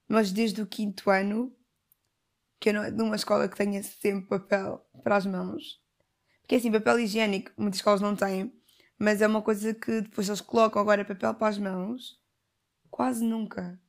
Mas 0.08 0.32
desde 0.32 0.62
o 0.62 0.68
quinto 0.68 1.10
ano, 1.10 1.56
que 2.60 2.70
eu 2.70 2.74
não, 2.74 2.92
numa 2.92 3.16
escola 3.16 3.48
que 3.48 3.58
tenha 3.58 3.82
sempre 3.82 4.28
papel 4.28 4.86
para 5.04 5.16
as 5.16 5.26
mãos. 5.26 5.82
Porque 6.42 6.56
assim, 6.56 6.72
papel 6.72 7.00
higiênico, 7.00 7.52
muitas 7.58 7.80
escolas 7.80 8.02
não 8.02 8.16
têm. 8.16 8.54
Mas 8.98 9.22
é 9.22 9.28
uma 9.28 9.42
coisa 9.42 9.74
que 9.74 10.02
depois 10.02 10.28
eles 10.28 10.42
colocam 10.42 10.82
agora 10.82 11.06
papel 11.06 11.34
para 11.34 11.48
as 11.48 11.58
mãos. 11.58 12.20
Quase 12.90 13.24
nunca. 13.24 13.80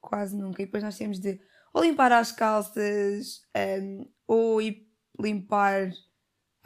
Quase 0.00 0.36
nunca. 0.36 0.62
E 0.62 0.66
depois 0.66 0.82
nós 0.84 0.96
temos 0.96 1.18
de 1.18 1.40
ou 1.72 1.82
limpar 1.82 2.12
as 2.12 2.32
calças, 2.32 3.42
um, 3.56 4.06
ou 4.26 4.60
ir 4.60 4.88
limpar, 5.18 5.88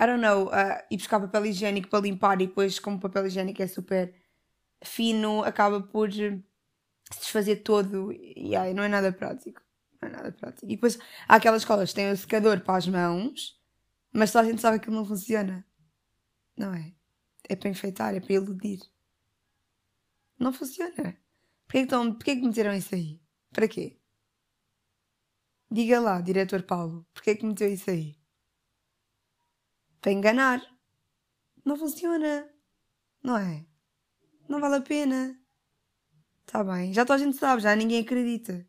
I 0.01 0.07
don't 0.07 0.21
know, 0.21 0.47
uh, 0.49 0.83
ir 0.91 0.97
buscar 0.97 1.21
papel 1.21 1.47
higiênico 1.47 1.89
para 1.89 2.01
limpar 2.01 2.41
e 2.41 2.47
depois, 2.47 2.79
como 2.79 2.97
o 2.97 3.01
papel 3.01 3.27
higiênico 3.27 3.63
é 3.63 3.67
super 3.67 4.15
fino, 4.83 5.43
acaba 5.43 5.81
por 5.81 6.13
se 6.13 6.43
desfazer 7.19 7.57
todo 7.63 8.13
e 8.13 8.57
aí 8.57 8.75
não 8.75 8.83
é 8.83 8.89
nada 8.89 9.13
prático. 9.13 9.63
Não 10.01 10.09
é 10.09 10.13
nada 10.13 10.33
prático. 10.33 10.67
E 10.67 10.77
depois 10.77 10.99
há 11.29 11.37
aquelas 11.37 11.63
escolas 11.63 11.91
que 11.91 11.97
têm 11.97 12.11
o 12.11 12.17
secador 12.17 12.61
para 12.61 12.77
as 12.77 12.87
mãos, 12.87 13.61
mas 14.13 14.31
só 14.31 14.41
a 14.41 14.45
gente 14.45 14.61
sabe 14.61 14.81
que 14.81 14.91
não 14.91 15.05
funciona. 15.05 15.65
Não 16.57 16.75
é? 16.75 16.93
é 17.49 17.57
para 17.57 17.69
enfeitar, 17.69 18.15
é 18.15 18.21
para 18.21 18.35
iludir. 18.35 18.81
Não 20.39 20.53
funciona. 20.53 21.17
Porquê 21.67 21.79
que, 21.79 21.85
estão, 21.85 22.13
porquê 22.15 22.37
que 22.37 22.43
meteram 22.43 22.75
isso 22.75 22.95
aí? 22.95 23.21
Para 23.53 23.69
quê? 23.69 23.99
Diga 25.71 26.01
lá, 26.01 26.21
diretor 26.21 26.63
Paulo, 26.63 27.07
porquê 27.13 27.35
que 27.35 27.45
meteu 27.45 27.69
isso 27.69 27.91
aí? 27.91 28.17
Para 30.01 30.13
enganar. 30.13 30.63
Não 31.65 31.77
funciona. 31.77 32.49
Não 33.23 33.37
é? 33.37 33.67
Não 34.49 34.61
vale 34.61 34.77
a 34.77 34.81
pena. 34.81 35.37
Está 36.47 36.63
bem, 36.63 36.93
já 36.93 37.05
toda 37.05 37.21
a 37.21 37.25
gente 37.25 37.37
sabe, 37.37 37.63
já 37.63 37.75
ninguém 37.75 38.01
acredita. 38.03 38.65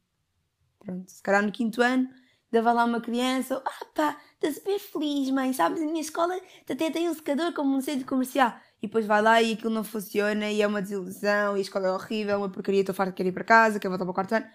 Pronto, 0.79 1.11
se 1.11 1.21
calhar 1.21 1.43
no 1.43 1.51
quinto 1.51 1.81
ano, 1.81 2.09
dava 2.51 2.71
lá 2.73 2.85
uma 2.85 2.99
criança, 2.99 3.61
ah 3.63 4.17
estou 4.33 4.51
super 4.51 4.79
feliz, 4.79 5.29
mãe, 5.29 5.53
sabes, 5.53 5.81
a 5.81 5.85
minha 5.85 6.01
escola 6.01 6.35
até 6.69 6.89
tem 6.89 7.09
um 7.09 7.13
secador 7.13 7.53
como 7.53 7.75
um 7.75 7.81
centro 7.81 8.07
comercial. 8.07 8.59
E 8.81 8.87
depois 8.87 9.05
vai 9.05 9.21
lá 9.21 9.41
e 9.41 9.53
aquilo 9.53 9.71
não 9.71 9.83
funciona 9.83 10.49
e 10.51 10.61
é 10.61 10.67
uma 10.67 10.81
desilusão 10.81 11.55
e 11.55 11.59
a 11.59 11.61
escola 11.61 11.87
é 11.87 11.91
horrível, 11.91 12.35
é 12.35 12.37
uma 12.37 12.49
porcaria, 12.49 12.81
estou 12.81 12.95
farta 12.95 13.11
de 13.11 13.17
querer 13.17 13.29
ir 13.29 13.33
para 13.33 13.43
casa, 13.43 13.79
quero 13.79 13.91
voltar 13.91 14.05
para 14.05 14.11
o 14.11 14.13
quarto 14.15 14.33
ano. 14.33 14.47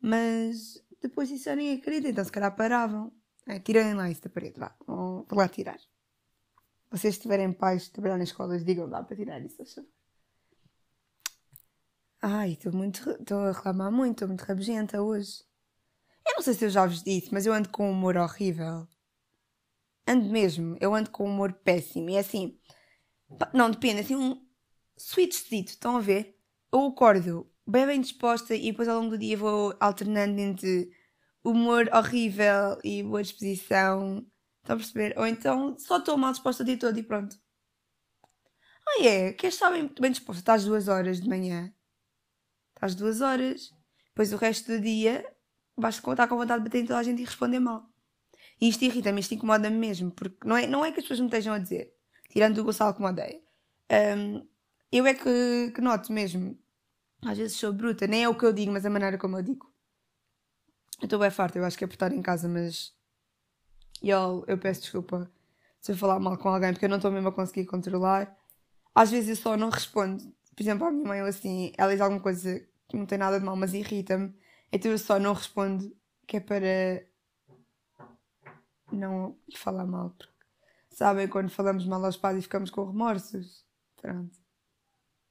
Mas 0.00 0.80
depois 1.00 1.30
isso 1.30 1.44
já 1.44 1.56
ninguém 1.56 1.78
acredita, 1.78 2.08
então 2.08 2.24
se 2.24 2.32
calhar 2.32 2.54
paravam. 2.54 3.12
É, 3.46 3.58
tirem 3.58 3.94
lá 3.94 4.10
isso 4.10 4.22
da 4.22 4.28
parede, 4.28 4.58
vá, 4.58 4.76
vão 4.86 5.26
lá 5.32 5.48
tirar. 5.48 5.78
Vocês 6.90 7.18
tiverem 7.18 7.52
pais 7.52 7.84
de 7.84 7.92
trabalhar 7.92 8.18
nas 8.18 8.28
escolas, 8.28 8.64
digam 8.64 8.88
dá 8.88 9.02
para 9.02 9.16
tirar 9.16 9.40
isso, 9.40 9.62
acho. 9.62 9.86
Ai, 12.20 12.52
estou 12.52 12.72
muito. 12.72 13.10
Estou 13.10 13.40
a 13.40 13.52
reclamar 13.52 13.92
muito, 13.92 14.16
estou 14.16 14.28
muito 14.28 14.42
rabugenta 14.42 15.00
hoje. 15.00 15.44
Eu 16.26 16.34
não 16.36 16.42
sei 16.42 16.54
se 16.54 16.64
eu 16.64 16.70
já 16.70 16.86
vos 16.86 17.02
disse, 17.02 17.32
mas 17.32 17.46
eu 17.46 17.52
ando 17.52 17.68
com 17.68 17.88
um 17.88 17.92
humor 17.92 18.16
horrível. 18.16 18.86
Ando 20.06 20.28
mesmo, 20.30 20.76
eu 20.80 20.94
ando 20.94 21.10
com 21.10 21.24
um 21.24 21.32
humor 21.32 21.52
péssimo. 21.52 22.10
E 22.10 22.16
é 22.16 22.20
assim. 22.20 22.58
Não, 23.52 23.70
depende, 23.70 24.00
assim, 24.00 24.16
um 24.16 24.46
switchzito, 24.96 25.70
estão 25.70 25.96
a 25.96 26.00
ver? 26.00 26.38
Eu 26.72 26.86
acordo 26.86 27.50
bem 27.68 27.86
bem 27.86 28.00
disposta 28.00 28.54
e 28.54 28.70
depois 28.70 28.88
ao 28.88 28.98
longo 28.98 29.10
do 29.10 29.18
dia 29.18 29.36
vou 29.36 29.76
alternando 29.78 30.40
entre 30.40 30.90
humor 31.44 31.88
horrível 31.92 32.78
e 32.82 33.02
boa 33.02 33.22
disposição. 33.22 34.26
Estão 34.62 34.74
a 34.74 34.78
perceber? 34.78 35.14
Ou 35.18 35.26
então 35.26 35.78
só 35.78 35.98
estou 35.98 36.16
mal 36.16 36.32
disposta 36.32 36.62
o 36.62 36.66
dia 36.66 36.78
todo 36.78 36.98
e 36.98 37.02
pronto. 37.02 37.36
Ah, 38.88 39.04
é? 39.04 39.32
Queres 39.34 39.54
estar 39.54 39.70
bem, 39.70 39.92
bem 40.00 40.10
disposta? 40.10 40.40
Estás 40.40 40.64
duas 40.64 40.88
horas 40.88 41.20
de 41.20 41.28
manhã. 41.28 41.70
Estás 42.74 42.94
duas 42.94 43.20
horas. 43.20 43.70
Depois 44.08 44.32
o 44.32 44.36
resto 44.38 44.72
do 44.72 44.80
dia 44.80 45.24
vais 45.76 45.96
estar 45.96 46.26
com 46.26 46.36
vontade 46.36 46.62
de 46.62 46.68
bater 46.70 46.82
em 46.82 46.86
toda 46.86 46.98
a 46.98 47.02
gente 47.02 47.20
e 47.20 47.24
responder 47.24 47.60
mal. 47.60 47.86
E 48.60 48.68
isto 48.68 48.82
irrita-me, 48.82 49.20
isto 49.20 49.34
incomoda-me 49.34 49.76
mesmo. 49.76 50.10
Porque 50.10 50.48
não 50.48 50.56
é, 50.56 50.66
não 50.66 50.84
é 50.84 50.90
que 50.90 51.00
as 51.00 51.04
pessoas 51.04 51.20
me 51.20 51.26
estejam 51.26 51.52
a 51.52 51.58
dizer. 51.58 51.94
Tirando 52.30 52.58
o 52.58 52.64
Gonçalo 52.64 52.94
que 52.94 53.00
me 53.00 53.08
odeia. 53.08 53.40
Um, 54.16 54.46
eu 54.90 55.06
é 55.06 55.12
que, 55.12 55.70
que 55.74 55.80
noto 55.82 56.12
mesmo. 56.12 56.58
Às 57.22 57.38
vezes 57.38 57.56
sou 57.56 57.72
bruta. 57.72 58.06
Nem 58.06 58.24
é 58.24 58.28
o 58.28 58.36
que 58.36 58.44
eu 58.44 58.52
digo, 58.52 58.72
mas 58.72 58.86
a 58.86 58.90
maneira 58.90 59.18
como 59.18 59.36
eu 59.36 59.42
digo. 59.42 59.72
Eu 61.00 61.04
estou 61.04 61.18
bem 61.18 61.30
farta, 61.30 61.58
eu 61.58 61.64
acho 61.64 61.78
que 61.78 61.84
é 61.84 61.86
por 61.86 61.94
estar 61.94 62.12
em 62.12 62.22
casa, 62.22 62.48
mas. 62.48 62.92
Eu, 64.02 64.44
eu 64.46 64.58
peço 64.58 64.82
desculpa 64.82 65.30
se 65.80 65.92
eu 65.92 65.96
falar 65.96 66.18
mal 66.20 66.36
com 66.38 66.48
alguém, 66.48 66.72
porque 66.72 66.84
eu 66.84 66.88
não 66.88 66.96
estou 66.96 67.10
mesmo 67.10 67.28
a 67.28 67.32
conseguir 67.32 67.66
controlar. 67.66 68.36
Às 68.94 69.10
vezes 69.10 69.30
eu 69.30 69.36
só 69.36 69.56
não 69.56 69.70
respondo. 69.70 70.24
Por 70.54 70.62
exemplo, 70.62 70.86
à 70.86 70.90
minha 70.90 71.06
mãe, 71.06 71.20
assim, 71.20 71.72
ela 71.76 71.92
diz 71.92 72.00
alguma 72.00 72.20
coisa 72.20 72.60
que 72.88 72.96
não 72.96 73.06
tem 73.06 73.18
nada 73.18 73.38
de 73.38 73.44
mal, 73.44 73.56
mas 73.56 73.74
irrita-me. 73.74 74.34
Então 74.72 74.90
eu 74.90 74.98
só 74.98 75.18
não 75.18 75.32
respondo, 75.32 75.96
que 76.26 76.36
é 76.36 76.40
para 76.40 77.06
não 78.92 79.38
falar 79.56 79.86
mal. 79.86 80.10
Porque, 80.10 80.32
sabem, 80.90 81.28
quando 81.28 81.50
falamos 81.50 81.86
mal 81.86 82.04
aos 82.04 82.16
pais 82.16 82.38
e 82.38 82.42
ficamos 82.42 82.70
com 82.70 82.86
remorsos. 82.86 83.64
Pronto. 83.96 84.36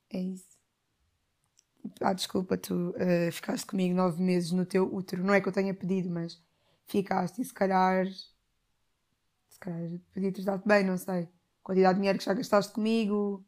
É 0.09 0.19
isso. 0.19 0.56
Ah, 2.01 2.13
desculpa, 2.13 2.57
tu 2.57 2.91
uh, 2.91 3.31
ficaste 3.31 3.65
comigo 3.65 3.95
nove 3.95 4.21
meses 4.21 4.51
no 4.51 4.65
teu 4.65 4.93
útero. 4.93 5.23
Não 5.23 5.33
é 5.33 5.41
que 5.41 5.47
eu 5.47 5.53
tenha 5.53 5.73
pedido, 5.73 6.09
mas 6.09 6.41
ficaste 6.85 7.41
e 7.41 7.45
se 7.45 7.53
calhar. 7.53 8.05
Se 9.49 9.59
calhar 9.59 9.99
podia 10.13 10.31
ter 10.31 10.43
dado 10.43 10.63
bem, 10.65 10.83
não 10.83 10.97
sei. 10.97 11.27
Quantidade 11.63 11.95
de 11.95 11.99
dinheiro 12.01 12.19
que 12.19 12.25
já 12.25 12.33
gastaste 12.33 12.73
comigo, 12.73 13.45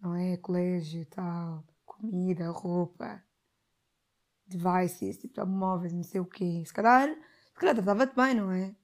não 0.00 0.14
é? 0.14 0.36
Colégio 0.38 1.04
tal, 1.06 1.64
comida, 1.84 2.50
roupa, 2.50 3.22
devices, 4.46 5.18
tipo 5.18 5.44
móveis, 5.46 5.92
não 5.92 6.02
sei 6.02 6.20
o 6.20 6.26
quê. 6.26 6.62
Se 6.64 6.72
calhar, 6.72 7.08
se 7.08 7.60
calhar 7.60 7.74
tratava-te 7.74 8.14
bem, 8.16 8.34
não 8.34 8.50
é? 8.50 8.74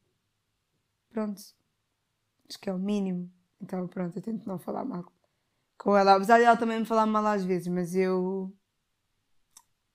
Pronto. 1.11 1.41
Acho 2.49 2.59
que 2.61 2.69
é 2.69 2.73
o 2.73 2.79
mínimo. 2.79 3.33
Então, 3.61 3.89
pronto, 3.89 4.17
eu 4.19 4.23
tento 4.23 4.47
não 4.47 4.59
falar 4.59 4.85
mal 4.85 5.11
com 5.79 5.97
ela. 5.97 6.15
Apesar 6.15 6.39
de 6.39 6.45
ela 6.45 6.57
também 6.57 6.79
me 6.81 6.85
falar 6.85 7.07
mal 7.07 7.27
às 7.27 7.45
vezes, 7.45 7.69
mas 7.69 7.95
eu 7.95 8.55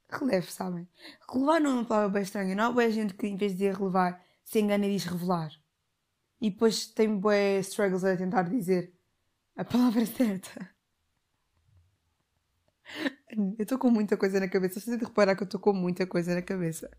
relevo, 0.09 0.49
sabem? 0.51 0.87
Relevar 1.31 1.59
não 1.59 1.69
é 1.69 1.73
uma 1.73 1.85
palavra 1.85 2.09
bem 2.09 2.23
estranha. 2.23 2.55
Não 2.55 2.65
há 2.65 2.71
boa 2.71 2.89
gente 2.89 3.13
que 3.13 3.27
em 3.27 3.37
vez 3.37 3.51
de 3.51 3.59
dizer 3.59 3.75
relevar 3.75 4.23
se 4.43 4.59
engana 4.59 4.85
e 4.85 4.93
diz 4.93 5.05
revelar. 5.05 5.51
E 6.41 6.49
depois 6.49 6.87
tem 6.87 7.19
boé 7.19 7.59
struggles 7.59 8.03
a 8.03 8.15
tentar 8.15 8.43
dizer 8.43 8.93
a 9.55 9.63
palavra 9.63 10.05
certa. 10.07 10.69
Eu 13.31 13.63
estou 13.63 13.77
com 13.77 13.91
muita 13.91 14.17
coisa 14.17 14.39
na 14.39 14.47
cabeça. 14.47 14.79
Vocês 14.79 14.97
de 14.97 15.05
reparar 15.05 15.35
que 15.35 15.43
eu 15.43 15.45
estou 15.45 15.59
com 15.59 15.73
muita 15.73 16.07
coisa 16.07 16.33
na 16.33 16.41
cabeça. 16.41 16.89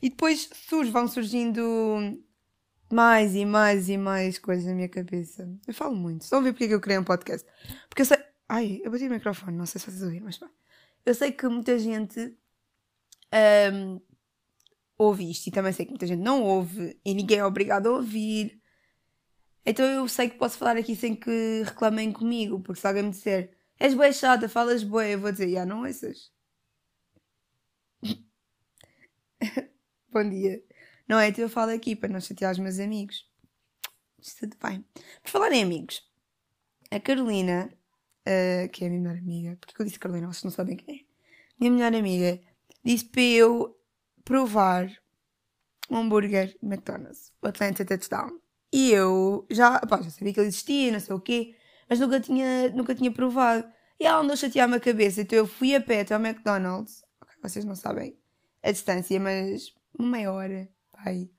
E 0.00 0.08
depois 0.08 0.48
surge, 0.54 0.90
vão 0.90 1.06
surgindo 1.06 2.22
mais 2.90 3.34
e 3.34 3.44
mais 3.44 3.88
e 3.88 3.98
mais 3.98 4.38
coisas 4.38 4.64
na 4.64 4.74
minha 4.74 4.88
cabeça. 4.88 5.46
Eu 5.66 5.74
falo 5.74 5.94
muito. 5.94 6.22
Estão 6.22 6.38
a 6.38 6.42
ver 6.42 6.52
porque 6.52 6.64
é 6.64 6.68
que 6.68 6.74
eu 6.74 6.80
criei 6.80 6.98
um 6.98 7.04
podcast? 7.04 7.46
Porque 7.88 8.02
eu 8.02 8.06
sei. 8.06 8.18
Ai, 8.48 8.80
eu 8.84 8.90
bati 8.90 9.06
o 9.06 9.10
microfone, 9.10 9.56
não 9.56 9.66
sei 9.66 9.80
se 9.80 9.90
vocês 9.90 10.02
ouviram, 10.02 10.26
mas 10.26 10.38
pá. 10.38 10.48
Eu 11.04 11.14
sei 11.14 11.32
que 11.32 11.46
muita 11.48 11.78
gente 11.78 12.36
um, 13.72 14.00
ouve 14.96 15.30
isto 15.30 15.48
e 15.48 15.52
também 15.52 15.72
sei 15.72 15.84
que 15.84 15.92
muita 15.92 16.06
gente 16.06 16.20
não 16.20 16.42
ouve 16.42 16.98
e 17.04 17.14
ninguém 17.14 17.38
é 17.38 17.44
obrigado 17.44 17.88
a 17.88 17.92
ouvir. 17.92 18.60
Então 19.66 19.84
eu 19.86 20.06
sei 20.08 20.28
que 20.28 20.38
posso 20.38 20.58
falar 20.58 20.76
aqui 20.76 20.94
sem 20.94 21.16
que 21.16 21.62
reclamem 21.64 22.12
comigo, 22.12 22.60
porque 22.60 22.80
se 22.80 22.86
alguém 22.86 23.04
me 23.04 23.10
disser 23.10 23.56
és 23.78 23.94
boa 23.94 24.12
chata, 24.12 24.48
falas 24.48 24.82
boa, 24.84 25.06
eu 25.06 25.18
vou 25.18 25.32
dizer, 25.32 25.50
já 25.50 25.66
não 25.66 25.82
ouças. 25.82 26.32
Bom 30.10 30.28
dia. 30.28 30.62
Não 31.08 31.18
é? 31.18 31.28
Então 31.28 31.44
eu 31.44 31.48
falo 31.48 31.72
aqui 31.72 31.96
para 31.96 32.08
não 32.08 32.20
chatear 32.20 32.52
os 32.52 32.58
meus 32.58 32.78
amigos. 32.78 33.28
Está 34.20 34.46
tudo 34.46 34.56
bem. 34.62 34.84
Por 35.22 35.30
falar 35.30 35.52
em 35.52 35.62
amigos, 35.62 36.02
a 36.90 37.00
Carolina, 37.00 37.70
uh, 38.26 38.68
que 38.70 38.84
é 38.84 38.86
a 38.86 38.90
minha 38.90 39.02
melhor 39.02 39.18
amiga, 39.18 39.56
porque 39.60 39.80
eu 39.80 39.86
disse 39.86 39.98
Carolina, 39.98 40.26
vocês 40.26 40.44
não 40.44 40.50
sabem 40.50 40.76
quem 40.76 41.00
é. 41.00 41.04
Minha 41.58 41.72
melhor 41.72 41.94
amiga 41.94 42.40
disse 42.84 43.04
para 43.04 43.22
eu 43.22 43.76
provar 44.24 44.90
um 45.90 45.98
hambúrguer 45.98 46.56
McDonald's, 46.62 47.32
o 47.42 47.46
Atlanta 47.46 47.84
Touchdown. 47.84 48.40
E 48.72 48.90
eu 48.90 49.46
já, 49.50 49.78
pá, 49.80 50.02
já 50.02 50.10
sabia 50.10 50.32
que 50.32 50.40
ele 50.40 50.48
existia, 50.48 50.92
não 50.92 51.00
sei 51.00 51.14
o 51.14 51.20
quê, 51.20 51.54
mas 51.88 52.00
nunca 52.00 52.20
tinha, 52.20 52.70
nunca 52.70 52.94
tinha 52.94 53.10
provado. 53.12 53.64
E 54.00 54.06
ela 54.06 54.20
andou 54.20 54.32
a 54.32 54.36
chatear-me 54.36 54.76
a 54.76 54.80
cabeça, 54.80 55.20
então 55.20 55.38
eu 55.38 55.46
fui 55.46 55.74
a 55.74 55.80
pé 55.80 56.00
até 56.00 56.14
ao 56.14 56.20
McDonald's. 56.20 57.04
Okay, 57.22 57.36
vocês 57.42 57.64
não 57.64 57.76
sabem 57.76 58.18
a 58.62 58.72
distância, 58.72 59.20
mas 59.20 59.72
meia 59.98 60.32
hora, 60.32 60.68
pai. 60.90 61.30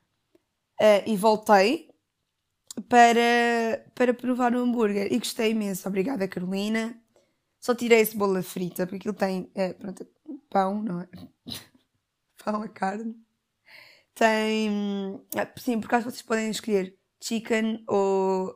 Uh, 0.79 1.09
e 1.09 1.17
voltei 1.17 1.89
para, 2.87 3.85
para 3.93 4.13
provar 4.13 4.53
o 4.55 4.59
hambúrguer. 4.59 5.11
E 5.11 5.17
gostei 5.17 5.51
imenso. 5.51 5.87
Obrigada, 5.87 6.27
Carolina. 6.27 6.97
Só 7.59 7.73
tirei 7.73 7.99
esse 7.99 8.11
cebola 8.11 8.43
frita, 8.43 8.85
porque 8.85 8.97
aquilo 8.97 9.13
tem 9.13 9.49
é, 9.55 9.73
pronto, 9.73 10.05
pão, 10.55 10.81
não 10.81 11.01
é? 11.01 11.09
pão 12.41 12.61
a 12.61 12.69
carne. 12.69 13.13
Tem. 14.13 15.21
É, 15.35 15.59
sim, 15.59 15.81
por 15.81 15.87
acaso 15.87 16.09
vocês 16.09 16.21
podem 16.21 16.49
escolher 16.49 16.97
chicken 17.21 17.83
ou 17.89 18.55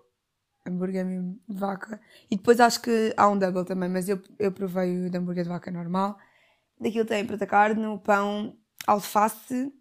hambúrguer 0.65 1.06
de 1.06 1.60
vaca. 1.60 2.00
E 2.32 2.38
depois 2.38 2.62
acho 2.62 2.82
que 2.82 3.13
há 3.18 3.27
um 3.27 3.38
double 3.38 3.65
também, 3.65 3.89
mas 3.89 4.08
eu, 4.08 4.22
eu 4.39 4.50
provei 4.53 5.08
o 5.08 5.10
de 5.10 5.18
hambúrguer 5.18 5.44
de 5.44 5.50
vaca 5.50 5.70
normal. 5.70 6.18
Daquilo 6.79 7.06
tem 7.06 7.25
pronto 7.25 7.44
a 7.44 7.48
carne, 7.48 8.00
pão, 8.00 8.58
alface, 8.88 9.74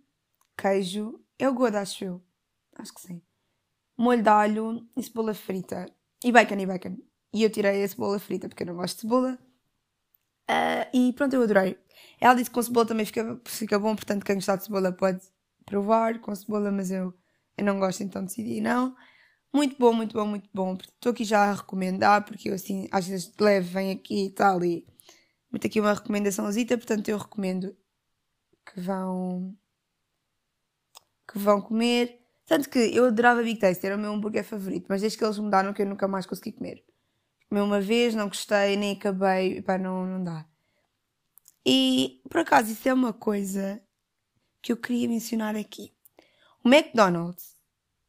queijo. 0.56 1.20
O 1.40 1.54
gosto, 1.54 1.76
acho 1.76 2.04
eu. 2.04 2.22
Acho 2.76 2.94
que 2.94 3.00
sim. 3.00 3.22
Molho 3.96 4.24
de 4.24 4.28
alho 4.28 4.88
e 4.96 5.02
cebola 5.04 5.34
frita. 5.34 5.86
E 6.24 6.32
bacon 6.32 6.58
e 6.58 6.66
bacon. 6.66 6.96
E 7.32 7.44
eu 7.44 7.50
tirei 7.50 7.84
a 7.84 7.88
cebola 7.88 8.18
frita 8.18 8.48
porque 8.48 8.64
eu 8.64 8.66
não 8.66 8.76
gosto 8.76 8.96
de 8.96 9.00
cebola. 9.02 9.38
Uh, 10.50 10.88
e 10.92 11.12
pronto, 11.12 11.34
eu 11.34 11.42
adorei. 11.42 11.78
Ela 12.20 12.34
disse 12.34 12.50
que 12.50 12.54
com 12.54 12.62
cebola 12.62 12.86
também 12.86 13.06
fica, 13.06 13.40
fica 13.46 13.78
bom, 13.78 13.94
portanto, 13.94 14.24
quem 14.24 14.36
gostar 14.36 14.56
de 14.56 14.64
cebola 14.64 14.92
pode 14.92 15.20
provar 15.64 16.18
com 16.20 16.34
cebola, 16.34 16.70
mas 16.72 16.90
eu, 16.90 17.14
eu 17.56 17.64
não 17.64 17.78
gosto, 17.78 18.02
então 18.02 18.24
decidi 18.24 18.60
não. 18.60 18.96
Muito 19.52 19.76
bom, 19.78 19.92
muito 19.92 20.14
bom, 20.14 20.26
muito 20.26 20.48
bom. 20.52 20.76
Estou 20.76 21.12
aqui 21.12 21.24
já 21.24 21.44
a 21.50 21.54
recomendar, 21.54 22.24
porque 22.24 22.50
eu 22.50 22.54
assim, 22.54 22.88
às 22.92 23.06
vezes 23.08 23.32
leve, 23.40 23.68
vem 23.68 23.90
aqui 23.92 24.26
e 24.26 24.30
tal, 24.30 24.64
e 24.64 24.86
meto 25.52 25.66
aqui 25.66 25.80
uma 25.80 25.94
recomendaçãozita, 25.94 26.76
portanto 26.76 27.08
eu 27.08 27.18
recomendo 27.18 27.76
que 28.66 28.80
vão 28.80 29.56
que 31.30 31.38
vão 31.38 31.60
comer. 31.60 32.20
Tanto 32.46 32.68
que 32.70 32.78
eu 32.78 33.06
adorava 33.06 33.42
Big 33.42 33.60
Taste, 33.60 33.86
era 33.86 33.96
o 33.96 33.98
meu 33.98 34.12
hambúrguer 34.12 34.44
favorito, 34.44 34.86
mas 34.88 35.02
desde 35.02 35.18
que 35.18 35.24
eles 35.24 35.38
mudaram 35.38 35.72
que 35.74 35.82
eu 35.82 35.86
nunca 35.86 36.08
mais 36.08 36.26
consegui 36.26 36.52
comer. 36.52 36.82
Comi 37.48 37.60
uma 37.60 37.80
vez, 37.80 38.14
não 38.14 38.28
gostei, 38.28 38.76
nem 38.76 38.92
acabei, 38.96 39.62
pá, 39.62 39.78
não, 39.78 40.06
não 40.06 40.24
dá. 40.24 40.46
E, 41.66 42.20
por 42.30 42.40
acaso, 42.40 42.72
isso 42.72 42.88
é 42.88 42.92
uma 42.92 43.12
coisa 43.12 43.82
que 44.62 44.72
eu 44.72 44.76
queria 44.76 45.08
mencionar 45.08 45.56
aqui. 45.56 45.92
O 46.64 46.68
McDonald's 46.68 47.56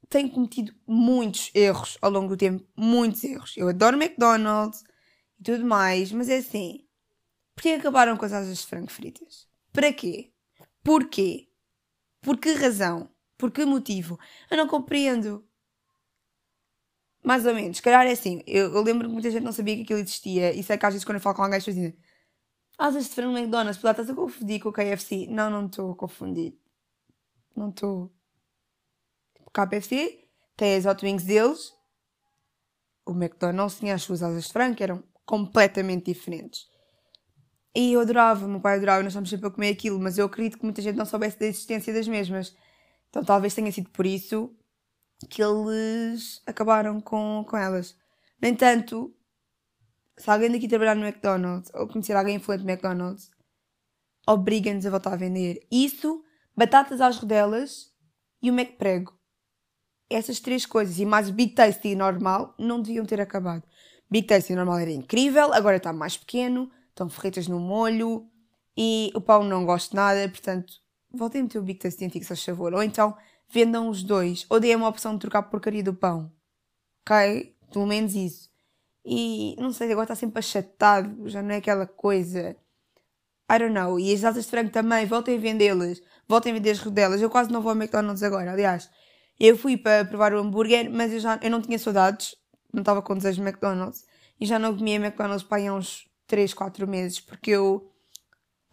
tem 0.10 0.28
cometido 0.28 0.74
muitos 0.88 1.52
erros 1.54 1.98
ao 2.02 2.10
longo 2.10 2.30
do 2.30 2.38
tempo, 2.38 2.66
muitos 2.76 3.24
erros. 3.24 3.54
Eu 3.56 3.70
adoro 3.70 3.96
McDonald's 3.96 4.84
e 5.40 5.44
tudo 5.44 5.66
mais, 5.66 6.12
mas 6.12 6.30
é 6.30 6.38
assim, 6.38 6.86
porquê 7.56 7.70
acabaram 7.70 8.18
com 8.18 8.26
as 8.26 8.34
asas 8.34 8.60
de 8.60 8.66
frango 8.66 8.92
fritas? 8.92 9.48
Para 9.72 9.94
quê? 9.94 10.34
Porquê? 10.84 11.48
Por 12.22 12.38
que 12.38 12.54
razão? 12.54 13.10
Por 13.38 13.52
que 13.52 13.64
motivo? 13.66 14.20
Eu 14.50 14.58
não 14.58 14.68
compreendo. 14.68 15.48
Mais 17.24 17.46
ou 17.46 17.54
menos. 17.54 17.78
Se 17.78 17.84
calhar 17.84 18.06
é 18.06 18.12
assim. 18.12 18.42
Eu, 18.48 18.74
eu 18.74 18.82
lembro 18.82 19.08
que 19.08 19.14
muita 19.14 19.30
gente 19.30 19.44
não 19.44 19.52
sabia 19.52 19.76
que 19.76 19.84
aquilo 19.84 20.00
existia. 20.00 20.54
E 20.54 20.64
sei 20.64 20.78
que 20.78 20.86
às 20.86 20.94
vezes 20.94 21.06
quando 21.06 21.18
eu 21.18 21.22
falo 21.22 21.36
com 21.36 21.44
alguém, 21.44 21.58
as 21.58 21.64
pessoas 21.64 21.76
dizem 21.76 22.00
Asas 22.80 23.10
de 23.10 23.16
frango 23.16 23.38
McDonald's, 23.38 23.84
lá 23.84 23.92
estás 23.92 24.10
a 24.10 24.16
confundir 24.16 24.62
com 24.62 24.70
o 24.70 24.72
KFC. 24.72 25.28
Não, 25.28 25.50
não 25.50 25.66
estou 25.66 25.92
a 25.92 25.96
confundir. 25.98 26.58
Não 27.54 27.72
estou. 27.72 28.10
O 29.46 29.52
KFC 29.52 30.26
tem 30.56 30.78
as 30.78 30.86
hot 30.86 31.06
wings 31.06 31.26
deles. 31.26 31.74
O 33.06 33.12
McDonald's 33.12 33.78
tinha 33.78 33.96
as 33.96 34.04
suas 34.04 34.24
asas 34.24 34.46
de 34.46 34.54
frango, 34.54 34.78
que 34.78 34.84
eram 34.84 35.04
completamente 35.26 36.06
diferentes. 36.06 36.70
E 37.76 37.92
eu 37.92 38.00
adorava, 38.00 38.48
meu 38.48 38.62
pai 38.62 38.78
adorava, 38.78 39.04
nós 39.04 39.12
estamos 39.12 39.30
sempre 39.30 39.48
a 39.48 39.52
comer 39.52 39.72
aquilo, 39.72 40.00
mas 40.00 40.18
eu 40.18 40.26
acredito 40.26 40.58
que 40.58 40.64
muita 40.64 40.82
gente 40.82 40.96
não 40.96 41.06
soubesse 41.06 41.38
da 41.38 41.48
existência 41.48 41.94
das 41.94 42.08
mesmas. 42.08 42.56
Então 43.10 43.26
talvez 43.26 43.54
tenha 43.54 43.72
sido 43.74 43.90
por 43.90 44.06
isso 44.06 44.56
que 45.30 45.44
eles 45.44 46.42
acabaram 46.46 47.02
com, 47.02 47.46
com 47.46 47.58
elas. 47.58 47.98
No 48.42 48.48
entanto, 48.48 49.14
se 50.20 50.30
alguém 50.30 50.52
daqui 50.52 50.68
trabalhar 50.68 50.96
no 50.96 51.06
McDonald's 51.06 51.72
ou 51.74 51.88
conhecer 51.88 52.14
alguém 52.14 52.36
influente 52.36 52.64
no 52.64 52.70
McDonald's, 52.70 53.32
obriga-nos 54.28 54.86
a 54.86 54.90
voltar 54.90 55.14
a 55.14 55.16
vender. 55.16 55.66
Isso, 55.72 56.22
batatas 56.56 57.00
às 57.00 57.18
rodelas 57.18 57.92
e 58.42 58.52
o 58.52 58.54
McPrego. 58.54 59.18
Essas 60.10 60.42
três 60.42 60.66
coisas 60.66 61.00
e 61.00 61.06
mais 61.06 61.30
Big 61.30 61.54
Tasty 61.54 61.96
normal 61.96 62.54
não 62.60 62.82
deviam 62.82 63.06
ter 63.06 63.22
acabado. 63.22 63.64
Big 64.12 64.28
Tasty 64.28 64.54
normal 64.56 64.80
era 64.80 64.92
incrível, 64.92 65.54
agora 65.54 65.78
está 65.78 65.94
mais 65.94 66.18
pequeno, 66.18 66.70
estão 66.90 67.10
ferretas 67.10 67.48
no 67.48 67.60
molho 67.60 68.30
e 68.76 69.12
o 69.16 69.22
pão 69.22 69.44
não 69.44 69.66
gosto 69.66 69.96
nada, 69.96 70.28
portanto, 70.28 70.74
voltem 71.12 71.42
a 71.42 71.44
meter 71.46 71.60
o 71.60 71.64
Big 71.64 71.80
Tasty 71.80 72.04
antigo, 72.06 72.26
se 72.26 72.36
favor. 72.46 72.74
Ou 72.74 72.84
então, 72.84 73.16
vendam 73.48 73.88
os 73.88 74.04
dois, 74.04 74.46
ou 74.50 74.60
deem 74.60 74.76
uma 74.76 74.90
opção 74.90 75.14
de 75.14 75.20
trocar 75.20 75.44
porcaria 75.44 75.84
do 75.84 75.94
pão. 75.94 76.30
Ok? 77.02 77.56
Pelo 77.72 77.88
menos 77.88 78.16
isso. 78.16 78.49
E 79.06 79.56
não 79.58 79.72
sei, 79.72 79.92
agora 79.92 80.06
está 80.06 80.16
sempre 80.16 80.40
achatado, 80.40 81.28
já 81.30 81.42
não 81.42 81.52
é 81.52 81.58
aquela 81.58 81.88
coisa. 81.88 82.56
I 83.52 83.58
don't 83.58 83.74
know. 83.74 84.00
E 84.00 84.14
as 84.14 84.24
asas 84.24 84.46
de 84.46 84.52
frango 84.52 84.72
também, 84.72 85.06
voltem 85.06 85.38
a 85.38 85.40
vendê-las. 85.40 86.02
Voltem 86.28 86.52
a 86.52 86.56
vender 86.56 86.72
as 86.72 86.80
rodelas. 86.80 87.22
Eu 87.22 87.30
quase 87.30 87.52
não 87.52 87.62
vou 87.62 87.72
ao 87.72 87.76
McDonald's 87.76 88.22
agora. 88.22 88.52
Aliás, 88.52 88.90
eu 89.40 89.58
fui 89.58 89.76
para 89.78 90.06
provar 90.06 90.34
o 90.34 90.40
hambúrguer, 90.40 90.92
mas 90.92 91.12
eu, 91.12 91.20
já, 91.20 91.40
eu 91.42 91.50
não 91.50 91.62
tinha 91.62 91.80
saudades. 91.80 92.36
Não 92.72 92.82
estava 92.82 93.02
com 93.02 93.16
desejo 93.16 93.42
de 93.42 93.48
McDonald's. 93.48 94.06
E 94.40 94.46
já 94.46 94.60
não 94.60 94.78
comia 94.78 94.96
McDonald's 94.98 95.44
para 95.44 95.58
aí 95.58 95.72
uns 95.72 96.08
3, 96.28 96.54
4 96.54 96.88
meses. 96.88 97.20
Porque 97.20 97.52
eu. 97.52 97.92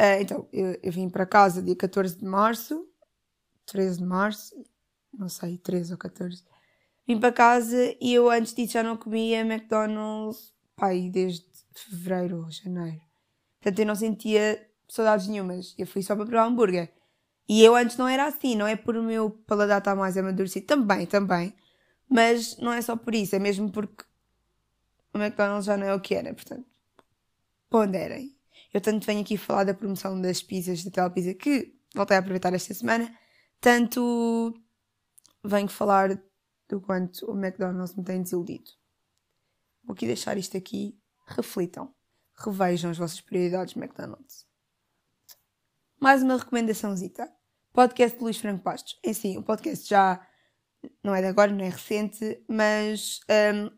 Uh, 0.00 0.20
então, 0.20 0.46
eu, 0.52 0.78
eu 0.82 0.92
vim 0.92 1.08
para 1.08 1.24
casa 1.24 1.62
dia 1.62 1.74
14 1.74 2.18
de 2.18 2.24
março. 2.26 2.86
13 3.64 3.98
de 3.98 4.04
março. 4.04 4.54
Não 5.18 5.28
sei, 5.30 5.56
13 5.56 5.92
ou 5.92 5.98
14. 5.98 6.44
Vim 7.06 7.20
para 7.20 7.32
casa 7.32 7.94
e 8.00 8.12
eu 8.12 8.28
antes 8.28 8.52
disso 8.52 8.72
já 8.72 8.82
não 8.82 8.96
comia 8.96 9.40
McDonald's, 9.40 10.52
pai, 10.74 11.08
desde 11.08 11.44
fevereiro 11.72 12.44
ou 12.44 12.50
janeiro. 12.50 13.00
Portanto, 13.60 13.78
eu 13.78 13.86
não 13.86 13.94
sentia 13.94 14.66
saudades 14.88 15.28
nenhumas. 15.28 15.74
Eu 15.78 15.86
fui 15.86 16.02
só 16.02 16.16
para 16.16 16.26
provar 16.26 16.46
hambúrguer. 16.46 16.92
E 17.48 17.62
eu 17.62 17.76
antes 17.76 17.96
não 17.96 18.08
era 18.08 18.26
assim, 18.26 18.56
não 18.56 18.66
é 18.66 18.74
por 18.74 18.96
o 18.96 19.02
meu 19.02 19.30
paladar 19.30 19.78
estar 19.78 19.94
mais 19.94 20.16
amadurecido. 20.16 20.66
Também, 20.66 21.06
também. 21.06 21.54
Mas 22.08 22.56
não 22.58 22.72
é 22.72 22.82
só 22.82 22.96
por 22.96 23.14
isso, 23.14 23.36
é 23.36 23.38
mesmo 23.38 23.70
porque 23.70 24.04
o 25.12 25.18
McDonald's 25.18 25.66
já 25.66 25.76
não 25.76 25.86
é 25.86 25.94
o 25.94 26.00
que 26.00 26.14
era, 26.14 26.32
portanto. 26.34 26.66
Ponderem. 27.68 28.36
Eu 28.72 28.80
tanto 28.80 29.06
venho 29.06 29.20
aqui 29.20 29.36
falar 29.36 29.64
da 29.64 29.74
promoção 29.74 30.20
das 30.20 30.42
pizzas 30.42 30.84
da 30.84 30.90
Telepizza 30.90 31.34
que 31.34 31.74
voltei 31.94 32.16
a 32.16 32.20
aproveitar 32.20 32.52
esta 32.52 32.74
semana, 32.74 33.12
tanto 33.60 34.54
venho 35.42 35.68
falar 35.68 36.20
do 36.68 36.80
quanto 36.80 37.30
o 37.30 37.36
McDonald's 37.36 37.94
me 37.94 38.04
tem 38.04 38.22
desiludido. 38.22 38.70
Vou 39.84 39.94
aqui 39.94 40.06
deixar 40.06 40.36
isto 40.36 40.56
aqui. 40.56 40.98
Reflitam. 41.26 41.94
Revejam 42.34 42.90
as 42.90 42.98
vossas 42.98 43.20
prioridades 43.20 43.76
McDonald's. 43.76 44.46
Mais 46.00 46.22
uma 46.22 46.36
recomendaçãozita. 46.36 47.32
Podcast 47.72 48.16
de 48.18 48.24
Luís 48.24 48.38
Franco 48.38 48.62
Bastos. 48.62 48.98
Em 49.04 49.12
si, 49.12 49.36
o 49.38 49.42
podcast 49.42 49.88
já 49.88 50.26
não 51.02 51.14
é 51.14 51.20
de 51.20 51.26
agora, 51.26 51.52
não 51.52 51.64
é 51.64 51.68
recente, 51.68 52.42
mas 52.48 53.20
um, 53.54 53.70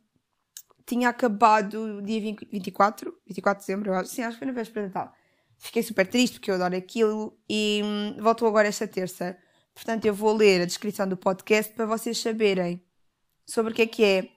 tinha 0.86 1.08
acabado 1.08 2.02
dia 2.02 2.20
20, 2.20 2.48
24, 2.50 3.20
24 3.26 3.60
de 3.60 3.66
dezembro, 3.66 3.92
acho. 3.94 4.10
Sim, 4.10 4.22
acho 4.22 4.36
que 4.36 4.38
foi 4.38 4.46
na 4.46 4.52
véspera 4.52 4.88
de 4.88 4.94
Natal. 4.94 5.14
Fiquei 5.58 5.82
super 5.82 6.06
triste 6.06 6.34
porque 6.34 6.50
eu 6.50 6.54
adoro 6.54 6.76
aquilo 6.76 7.38
e 7.48 7.82
hum, 7.84 8.22
voltou 8.22 8.46
agora 8.48 8.68
esta 8.68 8.86
terça 8.86 9.36
Portanto, 9.78 10.06
eu 10.06 10.12
vou 10.12 10.34
ler 10.34 10.60
a 10.60 10.64
descrição 10.64 11.08
do 11.08 11.16
podcast 11.16 11.72
para 11.72 11.86
vocês 11.86 12.18
saberem 12.18 12.84
sobre 13.46 13.72
o 13.72 13.74
que 13.76 13.82
é 13.82 13.86
que 13.86 14.04
é. 14.04 14.28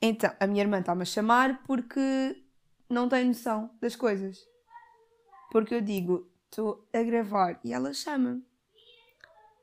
Então, 0.00 0.30
a 0.38 0.46
minha 0.46 0.62
irmã 0.62 0.78
está-me 0.78 1.00
a 1.02 1.06
chamar 1.06 1.62
porque 1.64 2.36
não 2.86 3.08
tem 3.08 3.24
noção 3.24 3.74
das 3.80 3.96
coisas. 3.96 4.46
Porque 5.50 5.74
eu 5.74 5.80
digo, 5.80 6.30
estou 6.44 6.86
a 6.92 7.02
gravar 7.02 7.58
e 7.64 7.72
ela 7.72 7.94
chama-me. 7.94 8.44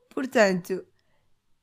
Portanto, 0.09 0.83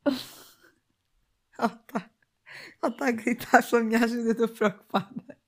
ela 1.59 1.83
está 1.85 2.91
tá 2.97 3.07
a 3.09 3.11
gritar 3.11 3.69
pela 3.69 3.83
minha 3.83 4.05
ajuda, 4.05 4.31
estou 4.31 4.49
preocupada. 4.51 5.39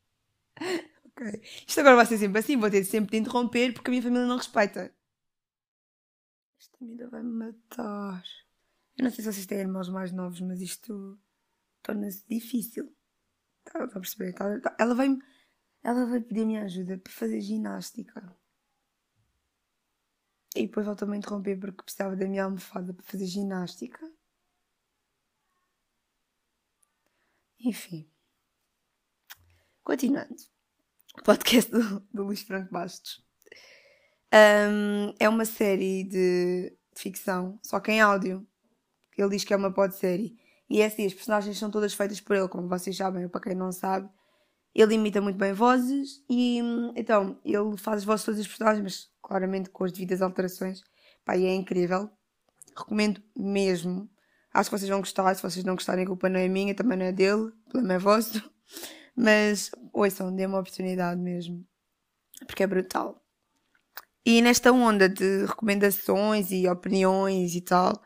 ok. 1.05 1.43
Isto 1.65 1.79
agora 1.79 1.95
vai 1.95 2.07
ser 2.07 2.19
sempre 2.19 2.41
assim, 2.41 2.57
vou 2.57 2.71
ter 2.73 2.83
sempre 2.83 3.12
de 3.12 3.19
interromper 3.19 3.73
porque 3.73 3.89
a 3.89 3.93
minha 3.93 4.03
família 4.03 4.27
não 4.27 4.37
respeita. 4.37 4.93
Esta 6.77 6.85
comida 6.85 7.09
vai 7.09 7.23
me 7.23 7.33
matar. 7.33 8.23
Eu 8.99 9.05
não 9.05 9.11
sei 9.11 9.25
se 9.25 9.33
vocês 9.33 9.47
têm 9.47 9.61
irmãos 9.61 9.89
mais 9.89 10.12
novos, 10.12 10.41
mas 10.43 10.61
isto 10.61 11.19
torna-se 11.83 12.23
difícil. 12.29 12.95
Está 13.67 13.85
a 13.85 13.89
perceber? 13.89 14.35
Tá, 14.35 14.61
tá, 14.61 14.77
ela 14.79 14.95
vai 14.95 15.09
ela 15.83 16.05
vai 16.05 16.21
pedir 16.21 16.45
minha 16.45 16.65
ajuda 16.65 16.99
para 16.99 17.12
fazer 17.12 17.41
ginástica. 17.41 18.37
E 20.55 20.67
depois 20.67 20.85
voltou-me 20.85 21.15
a 21.15 21.19
interromper 21.19 21.59
porque 21.59 21.83
precisava 21.83 22.15
da 22.15 22.27
minha 22.27 22.45
almofada 22.45 22.93
para 22.93 23.05
fazer 23.05 23.27
ginástica. 23.27 24.12
Enfim. 27.59 28.11
Continuando. 29.83 30.37
Podcast 31.25 31.71
do, 31.71 32.01
do 32.12 32.25
Luís 32.25 32.43
Franco 32.43 32.71
Bastos. 32.71 33.26
Um, 34.33 35.15
é 35.19 35.29
uma 35.29 35.45
série 35.45 36.05
de, 36.05 36.77
ficção, 37.01 37.59
só 37.62 37.79
que 37.79 37.93
em 37.93 38.01
áudio. 38.01 38.47
Ele 39.17 39.31
diz 39.31 39.45
que 39.45 39.55
é 39.55 39.57
uma 39.57 39.73
podsérie. 39.73 40.37
E 40.69 40.83
é 40.83 40.87
assim, 40.87 41.07
as 41.07 41.15
personagens 41.15 41.57
são 41.59 41.71
todas 41.71 41.95
feitas 41.95 42.21
por 42.21 42.37
ele, 42.37 42.49
como 42.49 42.69
vocês 42.69 42.97
sabem, 42.97 43.25
ou 43.25 43.31
para 43.31 43.41
quem 43.41 43.55
não 43.55 43.71
sabe. 43.73 44.09
Ele 44.75 44.95
imita 44.95 45.21
muito 45.21 45.37
bem 45.37 45.53
vozes 45.55 46.23
e 46.29 46.61
então 46.95 47.39
ele 47.45 47.79
faz 47.79 47.99
as 47.99 48.05
vozes 48.05 48.27
todas 48.27 48.41
as 48.41 48.47
personagens, 48.47 48.83
mas 48.83 49.11
claramente 49.23 49.71
com 49.71 49.85
as 49.85 49.93
devidas 49.93 50.21
alterações. 50.21 50.83
Pá, 51.25 51.37
e 51.37 51.47
é 51.47 51.55
incrível. 51.55 52.11
Recomendo 52.77 53.23
mesmo. 53.35 54.11
Acho 54.53 54.69
que 54.69 54.79
vocês 54.79 54.91
vão 54.91 55.01
gostar. 55.01 55.35
Se 55.35 55.43
vocês 55.43 55.65
não 55.65 55.75
gostarem, 55.75 56.05
a 56.05 56.09
culpa 56.09 56.29
não 56.29 56.41
é 56.41 56.49
minha, 56.49 56.75
também 56.75 56.99
não 56.99 57.07
é 57.07 57.12
dele, 57.12 57.45
o 57.47 57.71
problema 57.71 57.95
é 57.95 57.99
vosso. 57.99 58.51
Mas 59.17 59.71
ouçam, 59.95 60.35
dê 60.35 60.45
uma 60.45 60.61
oportunidade 60.61 61.19
mesmo. 61.21 61.67
Porque 62.47 62.62
é 62.62 62.67
brutal. 62.67 63.26
E 64.29 64.43
nesta 64.43 64.73
onda 64.73 65.09
de 65.09 65.47
recomendações 65.47 66.51
e 66.51 66.67
opiniões 66.67 67.55
e 67.55 67.61
tal, 67.61 68.03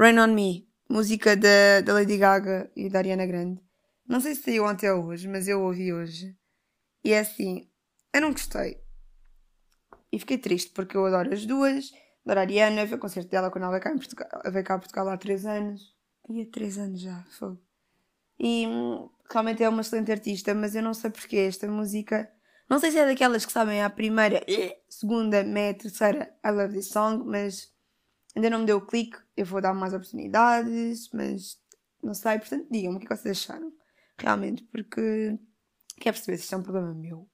Rain 0.00 0.18
on 0.18 0.28
Me, 0.28 0.66
música 0.88 1.36
da, 1.36 1.82
da 1.84 1.92
Lady 1.92 2.16
Gaga 2.16 2.72
e 2.74 2.88
da 2.88 3.00
Ariana 3.00 3.26
Grande. 3.26 3.60
Não 4.08 4.18
sei 4.18 4.34
se 4.34 4.44
saiu 4.44 4.64
ontem 4.64 4.90
ou 4.90 5.04
hoje, 5.04 5.28
mas 5.28 5.46
eu 5.46 5.60
ouvi 5.60 5.92
hoje. 5.92 6.34
E 7.04 7.12
é 7.12 7.18
assim, 7.18 7.68
eu 8.14 8.22
não 8.22 8.32
gostei. 8.32 8.80
E 10.10 10.18
fiquei 10.18 10.38
triste 10.38 10.70
porque 10.70 10.96
eu 10.96 11.04
adoro 11.04 11.34
as 11.34 11.44
duas. 11.44 11.92
Adoro 12.24 12.40
a 12.40 12.42
Ariana, 12.44 12.86
vi 12.86 12.94
o 12.94 12.98
concerto 12.98 13.28
dela 13.28 13.50
quando 13.50 13.64
ela 13.64 13.72
veio 13.72 13.82
cá, 13.82 13.92
em 13.92 13.98
Portugal, 13.98 14.28
veio 14.50 14.64
cá 14.64 14.74
a 14.74 14.78
Portugal 14.78 15.08
há 15.10 15.18
3 15.18 15.44
anos. 15.44 15.94
E 16.30 16.40
há 16.40 16.46
3 16.50 16.78
anos 16.78 16.98
já, 16.98 17.26
foi. 17.38 17.58
E 18.40 18.66
hum, 18.66 19.10
realmente 19.30 19.62
é 19.62 19.68
uma 19.68 19.82
excelente 19.82 20.10
artista, 20.10 20.54
mas 20.54 20.74
eu 20.74 20.82
não 20.82 20.94
sei 20.94 21.10
porque 21.10 21.36
esta 21.36 21.68
música 21.68 22.32
não 22.68 22.78
sei 22.78 22.90
se 22.90 22.98
é 22.98 23.06
daquelas 23.06 23.46
que 23.46 23.52
sabem 23.52 23.82
a 23.82 23.88
primeira, 23.88 24.44
segunda, 24.88 25.42
meia, 25.42 25.72
terceira 25.72 26.34
I 26.44 26.50
love 26.50 26.74
this 26.74 26.88
song, 26.88 27.24
mas 27.24 27.72
ainda 28.36 28.50
não 28.50 28.60
me 28.60 28.66
deu 28.66 28.76
o 28.76 28.86
clique. 28.86 29.16
Eu 29.36 29.46
vou 29.46 29.60
dar 29.60 29.72
mais 29.72 29.94
oportunidades, 29.94 31.08
mas 31.12 31.58
não 32.02 32.12
sei. 32.12 32.38
Portanto, 32.38 32.66
digam-me 32.70 32.98
o 32.98 33.00
que, 33.00 33.10
é 33.10 33.16
vocês 33.16 33.38
acharam. 33.38 33.72
Realmente, 34.18 34.64
porque 34.64 35.38
quer 35.98 36.12
perceber 36.12 36.36
se 36.36 36.44
isto 36.44 36.54
é 36.54 36.58
um 36.58 36.62
problema 36.62 36.92
meu. 36.92 37.28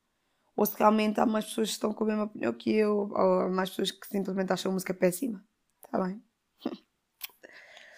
Ou 0.56 0.66
se 0.66 0.78
realmente 0.78 1.18
há 1.18 1.26
mais 1.26 1.46
pessoas 1.46 1.68
que 1.68 1.74
estão 1.74 1.92
com 1.92 2.04
a 2.04 2.06
mesma 2.06 2.24
opinião 2.24 2.52
que 2.52 2.70
eu, 2.72 3.10
ou 3.10 3.40
há 3.40 3.48
mais 3.48 3.70
pessoas 3.70 3.90
que 3.90 4.06
simplesmente 4.06 4.52
acham 4.52 4.70
a 4.70 4.74
música 4.74 4.94
péssima. 4.94 5.44
Está 5.84 6.00
bem? 6.04 6.22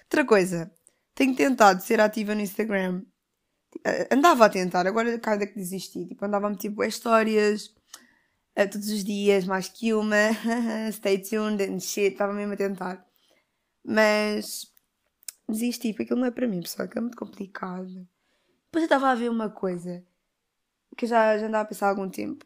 Outra 0.05 0.25
coisa, 0.25 0.72
tenho 1.14 1.37
tentado 1.37 1.83
ser 1.83 2.01
ativa 2.01 2.35
no 2.35 2.40
Instagram 2.40 3.03
andava 4.10 4.46
a 4.46 4.48
tentar, 4.48 4.86
agora 4.86 5.18
cada 5.18 5.46
que 5.46 5.54
desisti. 5.54 6.06
Tipo, 6.06 6.24
andava 6.24 6.46
a 6.46 6.50
meter 6.50 6.70
boas 6.70 6.94
histórias 6.94 7.66
uh, 8.58 8.70
todos 8.70 8.88
os 8.90 9.04
dias, 9.04 9.44
mais 9.44 9.68
que 9.68 9.92
uma. 9.94 10.16
Stay 10.92 11.18
tuned 11.18 11.62
and 11.62 11.80
shit, 11.80 12.12
estava 12.12 12.32
mesmo 12.32 12.54
a 12.54 12.56
tentar. 12.56 13.06
Mas 13.84 14.72
desisti, 15.48 15.92
porque 15.92 16.04
aquilo 16.04 16.20
não 16.20 16.26
é 16.26 16.30
para 16.30 16.48
mim, 16.48 16.60
pessoal, 16.60 16.86
aquilo 16.86 17.00
é 17.00 17.02
muito 17.02 17.16
complicado. 17.16 18.08
Depois 18.66 18.82
eu 18.82 18.84
estava 18.84 19.10
a 19.10 19.14
ver 19.14 19.30
uma 19.30 19.50
coisa 19.50 20.04
que 20.96 21.04
eu 21.04 21.08
já, 21.08 21.38
já 21.38 21.46
andava 21.46 21.62
a 21.62 21.66
pensar 21.66 21.86
há 21.86 21.90
algum 21.90 22.08
tempo. 22.08 22.44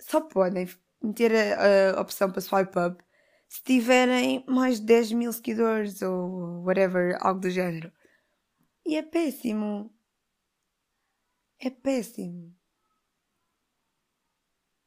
Só 0.00 0.20
podem 0.20 0.68
meter 1.02 1.32
a, 1.34 1.98
a 1.98 2.00
opção 2.00 2.30
para 2.30 2.40
swipe 2.40 2.78
up 2.78 3.02
se 3.48 3.62
tiverem 3.64 4.44
mais 4.46 4.78
de 4.78 4.86
10 4.86 5.12
mil 5.12 5.32
seguidores 5.32 6.00
ou 6.02 6.62
whatever, 6.64 7.18
algo 7.20 7.40
do 7.40 7.50
género. 7.50 7.92
E 8.86 8.96
é 8.96 9.02
péssimo. 9.02 9.92
É 11.60 11.68
péssimo. 11.70 12.54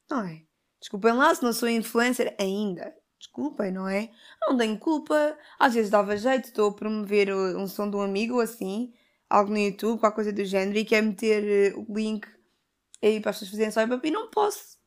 Não 0.09 0.25
é? 0.25 0.43
Desculpem 0.79 1.13
lá 1.13 1.33
se 1.33 1.43
não 1.43 1.53
sou 1.53 1.69
influencer 1.69 2.35
ainda. 2.39 2.93
Desculpem, 3.19 3.71
não 3.71 3.87
é? 3.87 4.11
Não 4.41 4.57
tenho 4.57 4.77
culpa. 4.77 5.37
Às 5.57 5.75
vezes 5.75 5.89
dava 5.89 6.17
jeito, 6.17 6.45
estou 6.45 6.71
a 6.71 6.75
promover 6.75 7.33
um 7.33 7.67
som 7.67 7.89
de 7.89 7.95
um 7.95 8.01
amigo 8.01 8.41
assim, 8.41 8.93
algo 9.29 9.51
no 9.51 9.57
YouTube, 9.57 9.99
qualquer 9.99 10.15
coisa 10.15 10.33
do 10.33 10.43
género, 10.43 10.77
e 10.77 10.83
quer 10.83 11.01
meter 11.01 11.71
eh, 11.71 11.73
o 11.75 11.85
link 11.93 12.27
aí 13.01 13.21
para 13.21 13.31
as 13.31 13.39
pessoas 13.39 13.65
fazerem 13.65 13.95
up 13.95 14.07
e 14.07 14.11
não 14.11 14.29
posso. 14.29 14.77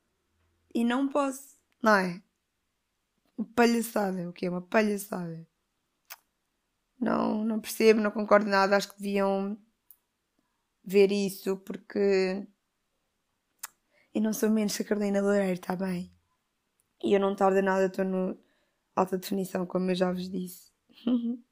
E 0.75 0.85
não 0.85 1.09
posso. 1.09 1.57
Não 1.83 1.95
é? 1.95 2.23
Palhaçada, 3.55 4.29
o 4.29 4.33
que 4.33 4.47
é 4.47 4.51
uma 4.51 4.63
palhaçada. 4.63 5.47
Não, 7.01 7.45
não 7.45 7.61
percebo, 7.61 8.01
não 8.01 8.11
concordo 8.11 8.49
nada. 8.49 8.77
Acho 8.77 8.89
que 8.89 8.99
deviam 8.99 9.59
ver 10.87 11.11
isso 11.11 11.57
porque 11.59 12.47
eu 14.15 14.23
não 14.23 14.33
sou 14.33 14.49
menos 14.49 14.77
que 14.77 14.83
a 14.83 14.87
Carolina 14.87 15.21
Loureiro, 15.21 15.55
está 15.55 15.75
bem? 15.75 16.11
E 17.03 17.13
eu 17.13 17.21
não 17.21 17.35
tardo 17.35 17.61
nada, 17.61 17.87
estou 17.87 18.05
no 18.05 18.39
alta 18.95 19.19
definição, 19.19 19.67
como 19.67 19.91
eu 19.91 19.95
já 19.95 20.11
vos 20.11 20.31
disse. 20.31 20.71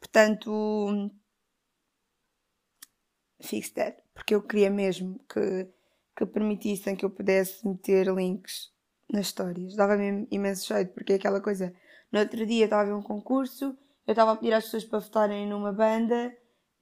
Portanto, 0.00 1.10
fix 3.42 3.70
that. 3.70 4.02
Porque 4.14 4.34
eu 4.34 4.42
queria 4.42 4.70
mesmo 4.70 5.18
que, 5.28 5.68
que 6.16 6.24
permitissem 6.26 6.96
que 6.96 7.04
eu 7.04 7.10
pudesse 7.10 7.66
meter 7.68 8.06
links 8.14 8.72
nas 9.12 9.26
histórias. 9.26 9.76
Dava-me 9.76 10.26
imenso 10.30 10.66
jeito, 10.68 10.94
porque 10.94 11.14
é 11.14 11.16
aquela 11.16 11.40
coisa. 11.40 11.74
No 12.10 12.20
outro 12.20 12.46
dia 12.46 12.64
estava 12.64 12.82
a 12.82 12.86
ver 12.86 12.94
um 12.94 13.02
concurso, 13.02 13.76
eu 14.06 14.12
estava 14.12 14.32
a 14.32 14.36
pedir 14.36 14.54
às 14.54 14.64
pessoas 14.64 14.84
para 14.84 15.00
votarem 15.00 15.46
numa 15.46 15.72
banda 15.72 16.34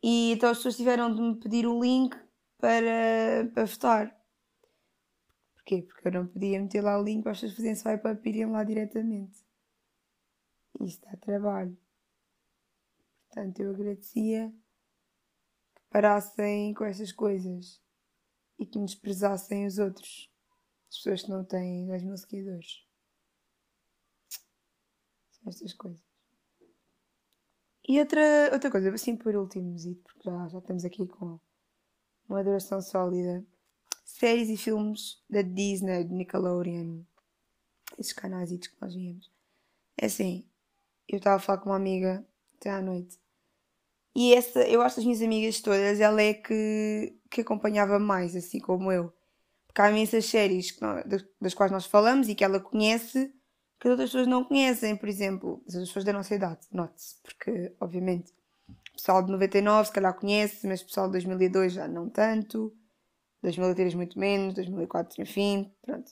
e 0.06 0.32
então 0.32 0.50
as 0.50 0.58
pessoas 0.58 0.76
tiveram 0.76 1.14
de 1.14 1.22
me 1.22 1.34
pedir 1.40 1.66
o 1.66 1.82
link 1.82 2.14
para, 2.58 3.50
para 3.54 3.64
votar. 3.64 4.14
Porquê? 5.54 5.80
Porque 5.80 6.08
eu 6.08 6.12
não 6.12 6.26
podia 6.26 6.60
meter 6.60 6.82
lá 6.82 7.00
o 7.00 7.02
link 7.02 7.22
para 7.22 7.32
as 7.32 7.40
pessoas 7.40 7.56
fazerem 7.56 7.74
swipe 7.74 8.08
up 8.08 8.28
e 8.28 8.44
lá 8.44 8.64
diretamente. 8.64 9.42
Isso 10.82 11.00
dá 11.00 11.16
trabalho. 11.16 11.74
Portanto, 13.28 13.60
eu 13.60 13.70
agradecia 13.70 14.52
que 15.74 15.82
parassem 15.88 16.74
com 16.74 16.84
essas 16.84 17.10
coisas 17.10 17.82
e 18.58 18.66
que 18.66 18.78
desprezassem 18.78 19.64
os 19.64 19.78
outros. 19.78 20.30
As 20.90 20.98
pessoas 20.98 21.22
que 21.22 21.30
não 21.30 21.42
têm 21.46 21.86
10 21.86 22.02
mil 22.02 22.16
seguidores. 22.18 22.86
São 25.30 25.48
estas 25.48 25.72
coisas. 25.72 26.03
E 27.86 27.98
outra, 28.00 28.50
outra 28.52 28.70
coisa, 28.70 28.90
assim 28.94 29.16
por 29.16 29.34
último, 29.36 29.76
porque 30.02 30.20
já, 30.24 30.48
já 30.48 30.58
estamos 30.58 30.84
aqui 30.84 31.06
com 31.06 31.38
uma 32.28 32.42
duração 32.42 32.80
sólida 32.80 33.44
séries 34.04 34.48
e 34.48 34.56
filmes 34.56 35.22
da 35.28 35.42
Disney, 35.42 36.04
de 36.04 36.12
Nickelodeon, 36.12 37.02
esses 37.98 38.12
canais 38.12 38.50
que 38.50 38.76
nós 38.80 38.94
víamos. 38.94 39.30
É 39.96 40.06
assim, 40.06 40.44
eu 41.08 41.18
estava 41.18 41.36
a 41.36 41.40
falar 41.40 41.58
com 41.58 41.70
uma 41.70 41.76
amiga 41.76 42.24
até 42.56 42.70
à 42.70 42.80
noite. 42.80 43.18
E 44.14 44.32
essa, 44.34 44.60
eu 44.68 44.80
acho 44.80 45.00
as 45.00 45.04
minhas 45.04 45.22
amigas 45.22 45.60
todas, 45.60 45.98
ela 45.98 46.22
é 46.22 46.34
que, 46.34 47.18
que 47.30 47.40
acompanhava 47.40 47.98
mais, 47.98 48.36
assim 48.36 48.60
como 48.60 48.92
eu. 48.92 49.12
Porque 49.66 49.80
há 49.80 49.90
imensas 49.90 50.26
séries 50.26 50.78
nós, 50.80 51.04
das 51.40 51.54
quais 51.54 51.72
nós 51.72 51.86
falamos 51.86 52.28
e 52.28 52.34
que 52.34 52.44
ela 52.44 52.60
conhece 52.60 53.34
que 53.84 53.88
as 53.88 53.92
outras 53.92 54.08
pessoas 54.08 54.26
não 54.26 54.42
conhecem, 54.42 54.96
por 54.96 55.10
exemplo, 55.10 55.62
as 55.68 55.74
pessoas 55.74 56.06
da 56.06 56.12
nossa 56.14 56.34
idade, 56.34 56.60
note-se, 56.72 57.16
porque, 57.22 57.70
obviamente, 57.78 58.32
o 58.66 58.92
pessoal 58.94 59.22
de 59.22 59.30
99 59.30 59.88
se 59.88 59.92
calhar 59.92 60.14
conhece, 60.14 60.66
mas 60.66 60.80
o 60.80 60.86
pessoal 60.86 61.06
de 61.06 61.12
2002 61.12 61.74
já 61.74 61.86
não 61.86 62.08
tanto. 62.08 62.74
2003 63.42 63.94
muito 63.94 64.18
menos, 64.18 64.54
2004 64.54 65.20
enfim, 65.20 65.70
pronto. 65.82 66.10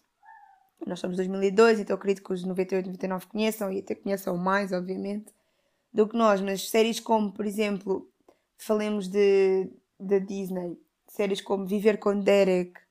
Nós 0.87 1.00
somos 1.00 1.16
2002, 1.16 1.80
então 1.80 1.96
acredito 1.96 2.22
que 2.22 2.35
os 2.35 2.44
98, 2.44 2.85
99 2.85 3.26
conheçam 3.26 3.72
e 3.72 3.78
até 3.78 3.94
conheçam 3.94 4.37
mais, 4.37 4.70
obviamente, 4.70 5.32
do 5.90 6.06
que 6.06 6.14
nós. 6.14 6.42
Mas 6.42 6.68
séries 6.68 7.00
como, 7.00 7.32
por 7.32 7.46
exemplo, 7.46 8.06
falemos 8.58 9.08
de, 9.08 9.70
da 9.98 10.18
Disney, 10.18 10.78
séries 11.08 11.40
como 11.40 11.64
Viver 11.64 11.98
com 11.98 12.20
Derek, 12.20 12.82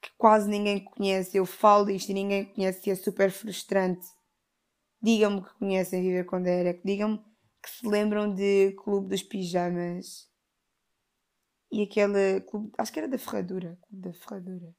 que 0.00 0.10
quase 0.16 0.48
ninguém 0.48 0.84
conhece, 0.84 1.36
eu 1.36 1.46
falo 1.46 1.86
disto 1.86 2.10
e 2.10 2.14
ninguém 2.14 2.44
conhece 2.44 2.88
e 2.88 2.92
é 2.92 2.94
super 2.94 3.30
frustrante. 3.30 4.06
Digam-me 5.00 5.42
que 5.42 5.54
conhecem 5.58 6.02
Viver 6.02 6.24
com 6.24 6.42
Derek, 6.42 6.80
digam-me 6.84 7.18
que 7.62 7.70
se 7.70 7.86
lembram 7.86 8.32
de 8.32 8.72
Clube 8.82 9.08
dos 9.08 9.22
Pijamas, 9.22 10.28
e 11.70 11.82
aquele 11.82 12.40
clube, 12.42 12.72
acho 12.78 12.92
que 12.92 12.98
era 12.98 13.08
da 13.08 13.18
Ferradura, 13.18 13.78
clube 13.82 14.02
da 14.02 14.12
Ferradura. 14.12 14.74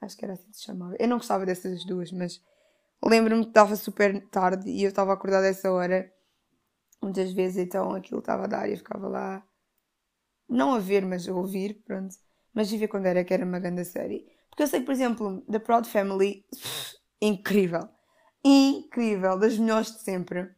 Acho 0.00 0.16
que 0.16 0.24
era 0.24 0.34
assim 0.34 0.50
que 0.50 0.56
se 0.56 0.64
chamava. 0.64 0.94
Eu 0.98 1.08
não 1.08 1.16
gostava 1.16 1.46
dessas 1.46 1.84
duas, 1.86 2.12
mas 2.12 2.40
lembro-me 3.02 3.44
que 3.44 3.50
estava 3.50 3.74
super 3.76 4.28
tarde 4.28 4.70
e 4.70 4.82
eu 4.82 4.90
estava 4.90 5.12
acordada 5.12 5.46
essa 5.46 5.72
hora. 5.72 6.12
Muitas 7.02 7.32
vezes 7.32 7.56
então 7.56 7.94
aquilo 7.94 8.20
estava 8.20 8.44
a 8.44 8.46
dar 8.46 8.68
e 8.68 8.72
eu 8.72 8.78
ficava 8.78 9.08
lá, 9.08 9.46
não 10.48 10.74
a 10.74 10.78
ver, 10.78 11.04
mas 11.04 11.26
a 11.26 11.34
ouvir, 11.34 11.82
pronto. 11.84 12.14
Mas 12.56 12.72
a 12.72 12.76
ver 12.78 12.88
quando 12.88 13.04
era 13.04 13.22
que 13.22 13.34
era 13.34 13.44
uma 13.44 13.60
grande 13.60 13.84
série. 13.84 14.26
Porque 14.48 14.62
eu 14.62 14.66
sei 14.66 14.80
que, 14.80 14.86
por 14.86 14.92
exemplo, 14.92 15.42
The 15.42 15.58
Proud 15.58 15.86
Family, 15.86 16.46
incrível. 17.20 17.86
Incrível, 18.42 19.38
das 19.38 19.58
melhores 19.58 19.92
de 19.92 20.00
sempre. 20.00 20.50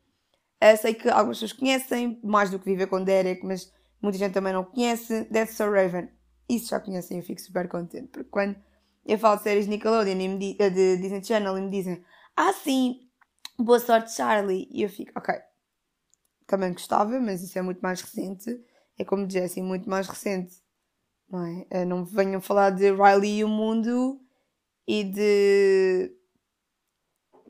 Eu 0.61 0.77
sei 0.77 0.95
que 0.95 1.09
algumas 1.09 1.39
pessoas 1.39 1.59
conhecem, 1.59 2.21
mais 2.23 2.51
do 2.51 2.59
que 2.61 2.67
Viver 2.67 2.87
com 2.87 3.03
Derek, 3.03 3.45
mas 3.45 3.73
muita 4.01 4.17
gente 4.17 4.33
também 4.33 4.53
não 4.53 4.63
conhece, 4.63 5.25
Death 5.25 5.51
So 5.51 5.65
Raven. 5.69 6.09
Isso 6.49 6.69
já 6.69 6.79
conhecem, 6.79 7.19
eu 7.19 7.25
fico 7.25 7.41
super 7.41 7.69
contente, 7.69 8.07
porque 8.09 8.31
quando 8.31 8.57
eu 9.05 9.19
falo 9.19 9.37
de 9.37 9.43
séries 9.43 9.65
de 9.65 9.71
Nickelodeon 9.71 10.19
e 10.19 10.57
eh, 10.59 10.71
de 10.71 10.97
Disney 10.99 11.25
Channel 11.25 11.59
e 11.59 11.61
me 11.63 11.71
dizem 11.71 12.05
Ah 12.37 12.53
sim, 12.53 13.09
boa 13.59 13.81
sorte 13.81 14.13
Charlie, 14.13 14.69
e 14.71 14.83
eu 14.83 14.89
fico, 14.89 15.13
ok, 15.17 15.35
também 16.47 16.73
gostava, 16.73 17.21
mas 17.21 17.43
isso 17.43 17.59
é 17.59 17.63
muito 17.63 17.81
mais 17.81 18.01
recente, 18.01 18.65
é 18.99 19.05
como 19.05 19.27
assim, 19.45 19.63
muito 19.63 19.91
mais 19.91 20.09
recente, 20.09 20.57
não 21.31 21.45
é? 21.45 21.67
Eh, 21.71 21.85
não 21.85 22.05
venham 22.05 22.41
falar 22.41 22.71
de 22.71 22.91
Riley 22.91 23.39
e 23.39 23.45
o 23.45 23.49
Mundo 23.49 24.21
e 24.87 25.05
de 25.05 26.13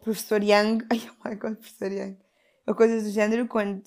Professor 0.03 0.43
Young, 0.43 0.85
ai 0.91 1.09
oh 1.11 1.29
my 1.29 1.37
god, 1.37 1.57
Professor 1.57 1.93
Young, 1.93 2.19
ou 2.67 2.75
coisas 2.75 3.05
do 3.05 3.11
género, 3.11 3.47
quando 3.47 3.83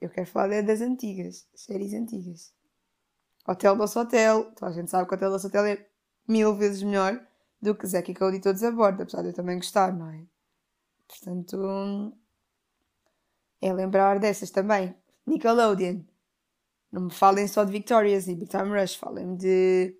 eu 0.00 0.10
quero 0.10 0.26
falar 0.26 0.62
das 0.62 0.80
antigas, 0.80 1.46
séries 1.54 1.94
antigas. 1.94 2.52
Hotel 3.46 3.76
Doce 3.76 3.98
Hotel. 3.98 4.52
Toda 4.54 4.70
a 4.70 4.74
gente 4.74 4.90
sabe 4.90 5.08
que 5.08 5.14
Hotel 5.14 5.30
Doce 5.30 5.46
Hotel 5.46 5.66
é 5.66 5.86
mil 6.26 6.54
vezes 6.54 6.82
melhor 6.82 7.24
do 7.60 7.74
que 7.74 7.86
Zack 7.86 8.10
e 8.10 8.14
Cody 8.14 8.40
todos 8.40 8.62
a 8.64 8.70
bordo, 8.70 9.02
apesar 9.02 9.22
de 9.22 9.28
eu 9.28 9.32
também 9.32 9.56
gostar, 9.56 9.92
não 9.92 10.10
é? 10.10 10.24
Portanto, 11.06 12.12
é 13.60 13.72
lembrar 13.72 14.18
dessas 14.18 14.50
também. 14.50 14.94
Nickelodeon. 15.26 16.00
Não 16.92 17.04
me 17.04 17.10
falem 17.10 17.48
só 17.48 17.64
de 17.64 17.72
Victorious 17.72 18.28
e 18.28 18.34
Big 18.34 18.50
Time 18.50 18.78
Rush, 18.78 18.96
falem 18.96 19.34
de 19.34 19.96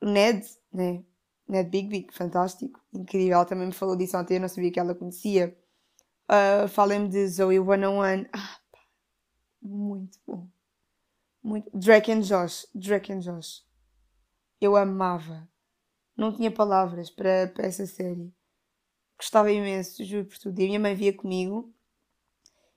Ned, 0.00 0.46
né? 0.72 1.04
Ned 1.48 1.68
Big 1.68 1.88
Big, 1.88 2.14
fantástico, 2.14 2.80
incrível. 2.94 3.34
Ela 3.34 3.44
também 3.44 3.66
me 3.66 3.72
falou 3.72 3.96
disso 3.96 4.16
ontem, 4.16 4.34
eu 4.36 4.40
não 4.40 4.48
sabia 4.48 4.70
que 4.70 4.78
ela 4.78 4.94
conhecia. 4.94 5.58
Uh, 6.30 6.68
falem 6.68 7.08
de 7.08 7.26
Zoe 7.26 7.56
101. 7.56 8.28
Ah, 8.32 8.60
pá, 8.70 8.78
muito 9.60 10.16
bom. 10.24 10.48
Muito. 11.42 11.76
Drake 11.76 12.12
and 12.12 12.20
Josh. 12.20 12.68
Drake 12.72 13.12
and 13.12 13.20
Josh. 13.20 13.66
Eu 14.60 14.76
amava. 14.76 15.48
Não 16.16 16.32
tinha 16.32 16.52
palavras 16.52 17.10
para, 17.10 17.48
para 17.48 17.66
essa 17.66 17.86
série. 17.86 18.32
Gostava 19.18 19.50
imenso, 19.50 20.04
juro 20.04 20.26
por 20.26 20.38
tudo. 20.38 20.60
E 20.60 20.64
a 20.64 20.66
minha 20.66 20.80
mãe 20.80 20.94
via 20.94 21.12
comigo. 21.12 21.74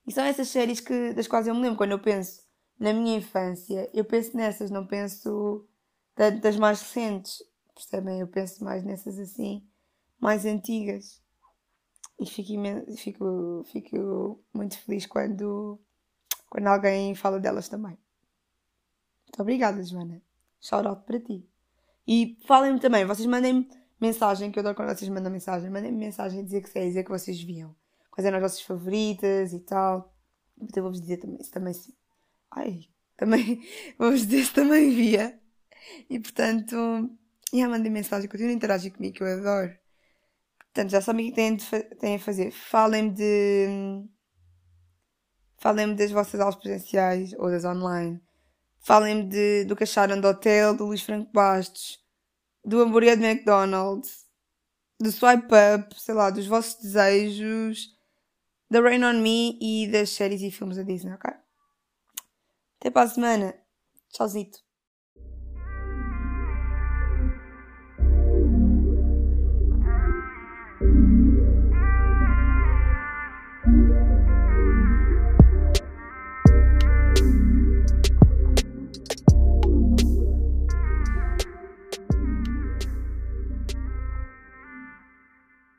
E 0.08 0.12
são 0.12 0.24
essas 0.24 0.48
séries 0.48 0.80
que, 0.80 1.14
das 1.14 1.28
quais 1.28 1.46
eu 1.46 1.54
me 1.54 1.62
lembro. 1.62 1.78
Quando 1.78 1.92
eu 1.92 2.00
penso 2.00 2.42
na 2.82 2.94
minha 2.94 3.16
infância, 3.18 3.88
eu 3.94 4.04
penso 4.04 4.36
nessas, 4.36 4.72
não 4.72 4.88
penso 4.88 5.68
das 6.42 6.58
mais 6.58 6.82
recentes. 6.82 7.44
Percebem? 7.76 8.20
Eu 8.20 8.28
penso 8.28 8.64
mais 8.64 8.84
nessas 8.84 9.20
assim, 9.20 9.64
mais 10.20 10.46
antigas 10.48 11.22
e 12.20 12.26
fico, 12.26 12.54
fico, 12.98 13.64
fico 13.72 14.44
muito 14.52 14.80
feliz 14.80 15.06
quando, 15.06 15.80
quando 16.50 16.68
alguém 16.68 17.14
fala 17.14 17.40
delas 17.40 17.70
também. 17.70 17.98
Muito 19.28 19.40
obrigada, 19.40 19.84
Joana. 19.84 20.20
Shout 20.60 20.88
out 20.88 21.04
para 21.06 21.20
ti. 21.20 21.48
E 22.08 22.36
falem-me 22.48 22.80
também, 22.80 23.06
vocês 23.06 23.28
mandem-me 23.28 23.70
mensagem, 24.00 24.52
que 24.52 24.58
eu 24.58 24.62
adoro 24.62 24.76
quando 24.76 24.98
vocês 24.98 25.10
mandam 25.10 25.32
mensagem, 25.32 25.70
mandem-me 25.70 26.00
mensagem 26.00 26.44
dizer 26.44 26.62
que 26.64 26.70
séries 26.70 26.96
é 26.96 27.04
que 27.04 27.12
vocês 27.12 27.40
viam. 27.40 27.76
quais 28.10 28.26
eram 28.26 28.38
as 28.38 28.44
vossas 28.44 28.62
favoritas 28.62 29.54
e 29.54 29.60
tal. 29.60 30.12
Então 30.60 30.82
vou-vos 30.82 31.00
dizer 31.00 31.18
também, 31.18 31.40
isso 31.40 31.52
também 31.52 31.74
sim. 31.74 31.94
Ai, 32.52 32.86
também, 33.18 33.62
vou-vos 33.98 34.26
dizer 34.26 34.52
também 34.54 34.92
via. 34.92 35.40
E 36.10 36.20
portanto, 36.20 37.10
e 37.52 37.66
mandem 37.68 37.92
mensagem, 37.92 38.30
continuem 38.30 38.54
a 38.54 38.58
interagir 38.58 38.94
comigo, 38.94 39.16
que 39.16 39.24
eu 39.24 39.28
adoro. 39.28 39.76
Portanto, 40.60 40.92
já 40.92 41.02
sabem 41.02 41.28
o 41.28 41.30
que 41.30 41.36
têm, 41.36 41.58
têm 42.00 42.16
a 42.16 42.20
fazer. 42.20 42.52
Falem-me 42.52 43.12
de. 43.12 44.08
Falem-me 45.58 45.96
das 45.96 46.12
vossas 46.12 46.40
aulas 46.40 46.56
presenciais 46.56 47.34
ou 47.34 47.50
das 47.50 47.66
online. 47.66 48.22
Falem-me 48.80 49.66
do 49.66 49.76
que 49.76 49.84
acharam 49.84 50.20
do 50.20 50.28
hotel, 50.28 50.76
do 50.76 50.86
Luís 50.86 51.02
Franco 51.02 51.32
Bastos, 51.32 52.00
do 52.66 52.82
hambúrguer 52.82 53.18
de 53.18 53.26
McDonald's, 53.26 54.26
do 55.00 55.12
swipe 55.12 55.54
up, 55.76 56.02
sei 56.02 56.16
lá, 56.16 56.30
dos 56.30 56.48
vossos 56.48 56.82
desejos, 56.82 57.96
da 58.70 58.82
Rain 58.82 59.04
on 59.04 59.22
Me 59.22 59.60
e 59.62 59.88
das 59.92 60.12
séries 60.12 60.42
e 60.42 60.50
filmes 60.50 60.78
da 60.78 60.84
Disney, 60.84 61.14
ok? 61.14 61.41
Até 62.82 62.90
para 62.90 63.04
a 63.04 63.14
semana. 63.14 63.54
Tchauzito. 64.12 64.60